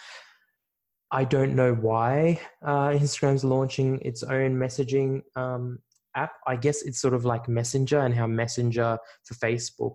I 1.12 1.26
don't 1.26 1.56
know 1.56 1.74
why 1.74 2.40
uh, 2.64 2.90
Instagram's 2.90 3.44
launching 3.44 4.00
its 4.02 4.24
own 4.24 4.56
messaging 4.56 5.22
um, 5.36 5.80
app. 6.16 6.34
I 6.48 6.56
guess 6.56 6.82
it's 6.82 7.00
sort 7.00 7.14
of 7.14 7.26
like 7.26 7.48
Messenger 7.48 8.00
and 8.00 8.14
how 8.14 8.28
Messenger 8.28 8.98
for 9.24 9.34
Facebook 9.36 9.94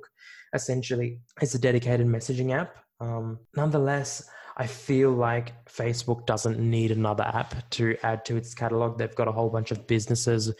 essentially 0.54 1.20
is 1.42 1.54
a 1.54 1.58
dedicated 1.58 2.06
messaging 2.06 2.54
app 2.54 2.76
um, 3.00 3.38
nonetheless, 3.56 4.28
I 4.56 4.66
feel 4.66 5.10
like 5.10 5.52
Facebook 5.66 6.24
doesn't 6.26 6.58
need 6.58 6.90
another 6.90 7.24
app 7.24 7.68
to 7.70 7.96
add 8.02 8.24
to 8.26 8.36
its 8.36 8.54
catalog. 8.54 8.96
They've 8.96 9.14
got 9.14 9.28
a 9.28 9.32
whole 9.32 9.50
bunch 9.50 9.70
of 9.70 9.86
businesses, 9.86 10.52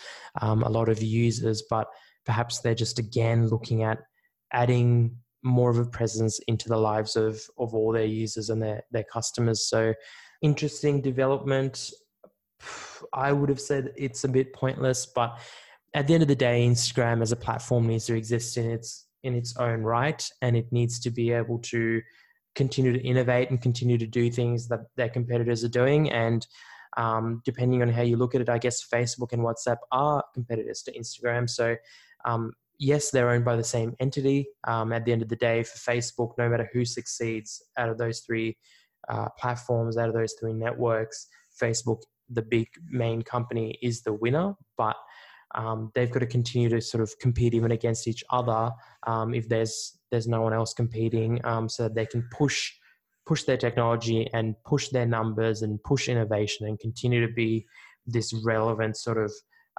um, 0.43 0.63
a 0.63 0.69
lot 0.69 0.89
of 0.89 1.03
users, 1.03 1.63
but 1.69 1.89
perhaps 2.27 2.61
they're 2.61 2.75
just 2.75 2.99
again 2.99 3.49
looking 3.49 3.83
at 3.85 3.99
adding 4.53 5.17
more 5.43 5.71
of 5.71 5.79
a 5.79 5.87
presence 5.87 6.41
into 6.49 6.69
the 6.69 6.77
lives 6.77 7.17
of, 7.17 7.41
of 7.59 7.75
all 7.75 7.93
their 7.93 8.05
users 8.05 8.51
and 8.51 8.63
their, 8.63 8.83
their 8.91 9.05
customers. 9.05 9.67
So, 9.69 9.95
interesting 10.43 11.01
development. 11.01 11.91
I 13.13 13.33
would 13.33 13.49
have 13.49 13.61
said 13.61 13.93
it's 13.97 14.25
a 14.25 14.29
bit 14.29 14.53
pointless, 14.53 15.07
but 15.07 15.39
at 15.95 16.07
the 16.07 16.15
end 16.15 16.23
of 16.23 16.29
the 16.29 16.37
day, 16.37 16.67
Instagram 16.67 17.23
as 17.23 17.33
a 17.33 17.37
platform 17.37 17.87
needs 17.87 18.07
to 18.07 18.15
exist 18.15 18.57
in 18.57 18.71
its 18.71 19.07
in 19.23 19.35
its 19.35 19.57
own 19.57 19.83
right, 19.83 20.29
and 20.43 20.57
it 20.57 20.71
needs 20.71 21.01
to 21.01 21.11
be 21.11 21.33
able 21.33 21.59
to 21.59 22.01
continue 22.55 22.93
to 22.93 23.01
innovate 23.01 23.51
and 23.51 23.61
continue 23.61 23.99
to 23.99 24.07
do 24.07 24.31
things 24.31 24.69
that 24.69 24.81
their 24.97 25.09
competitors 25.09 25.65
are 25.65 25.69
doing. 25.69 26.11
And 26.11 26.47
um, 26.97 27.43
depending 27.45 27.83
on 27.83 27.89
how 27.89 28.03
you 28.03 28.17
look 28.17 28.35
at 28.35 28.41
it, 28.41 28.49
I 28.49 28.59
guess 28.59 28.87
Facebook 28.87 29.33
and 29.33 29.43
WhatsApp 29.43 29.79
are 29.93 30.25
competitors 30.33 30.83
to 30.83 30.99
Instagram. 30.99 31.49
So, 31.49 31.77
um, 32.25 32.53
yes, 32.79 33.11
they're 33.11 33.31
owned 33.31 33.45
by 33.45 33.57
the 33.57 33.65
same 33.65 33.95
entity. 34.01 34.49
Um, 34.65 34.93
at 34.93 35.05
the 35.05 35.13
end 35.13 35.23
of 35.23 35.29
the 35.29 35.37
day, 35.37 35.63
for 35.63 35.79
Facebook, 35.79 36.33
no 36.39 36.49
matter 36.49 36.71
who 36.73 36.85
succeeds 36.85 37.63
out 37.77 37.91
of 37.91 37.99
those 37.99 38.21
three 38.21 38.57
uh, 39.09 39.29
platforms, 39.39 39.99
out 39.99 40.09
of 40.09 40.15
those 40.15 40.35
three 40.41 40.55
networks, 40.55 41.27
Facebook, 41.61 42.03
the 42.29 42.43
big 42.43 42.69
main 42.89 43.23
company, 43.23 43.79
is 43.83 44.03
the 44.03 44.13
winner. 44.13 44.55
But 44.77 44.97
um, 45.55 45.91
they've 45.95 46.11
got 46.11 46.21
to 46.21 46.27
continue 46.27 46.69
to 46.69 46.81
sort 46.81 47.03
of 47.03 47.19
compete 47.19 47.55
even 47.55 47.71
against 47.71 48.09
each 48.09 48.25
other 48.31 48.71
um, 49.07 49.35
if 49.35 49.49
there's 49.49 49.99
there's 50.11 50.29
no 50.29 50.43
one 50.43 50.53
else 50.53 50.73
competing, 50.73 51.41
um, 51.45 51.69
so 51.69 51.85
that 51.85 51.95
they 51.95 52.07
can 52.07 52.29
push 52.31 52.73
push 53.27 53.43
their 53.45 53.57
technology 53.57 54.29
and 54.33 54.55
push 54.65 54.89
their 54.91 55.07
numbers 55.07 55.63
and 55.63 55.83
push 55.83 56.09
innovation 56.09 56.67
and 56.67 56.79
continue 56.79 57.27
to 57.27 57.33
be 57.33 57.67
this 58.07 58.33
relevant 58.45 58.97
sort 58.97 59.19
of 59.19 59.33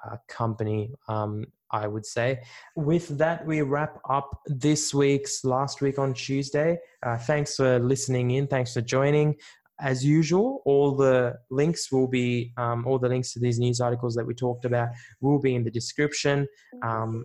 uh, 0.06 0.18
company. 0.28 0.92
Um, 1.08 1.46
I 1.70 1.86
would 1.86 2.06
say. 2.06 2.40
With 2.78 3.18
that, 3.18 3.46
we 3.46 3.62
wrap 3.62 4.00
up 4.10 4.42
this 4.46 4.94
week's 4.94 5.44
last 5.44 5.82
week 5.82 6.00
on 6.00 6.14
Tuesday. 6.14 6.80
Uh, 7.04 7.18
thanks 7.18 7.58
for 7.58 7.80
listening 7.80 8.32
in. 8.32 8.48
Thanks 8.48 8.74
for 8.74 8.82
joining 8.82 9.36
as 9.80 10.04
usual, 10.04 10.62
all 10.66 10.96
the 10.96 11.36
links 11.50 11.92
will 11.92 12.08
be, 12.08 12.52
um, 12.58 12.86
all 12.88 12.98
the 12.98 13.10
links 13.10 13.34
to 13.34 13.40
these 13.40 13.60
news 13.60 13.80
articles 13.80 14.16
that 14.16 14.26
we 14.26 14.34
talked 14.34 14.66
about 14.66 14.90
will 15.22 15.40
be 15.40 15.56
in 15.56 15.64
the 15.64 15.72
description. 15.72 16.48
Um, 16.84 17.24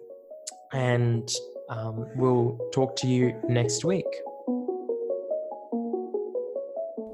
and 0.72 1.30
um, 1.70 2.06
we'll 2.16 2.58
talk 2.72 2.96
to 2.96 3.06
you 3.06 3.34
next 3.48 3.84
week. 3.84 4.06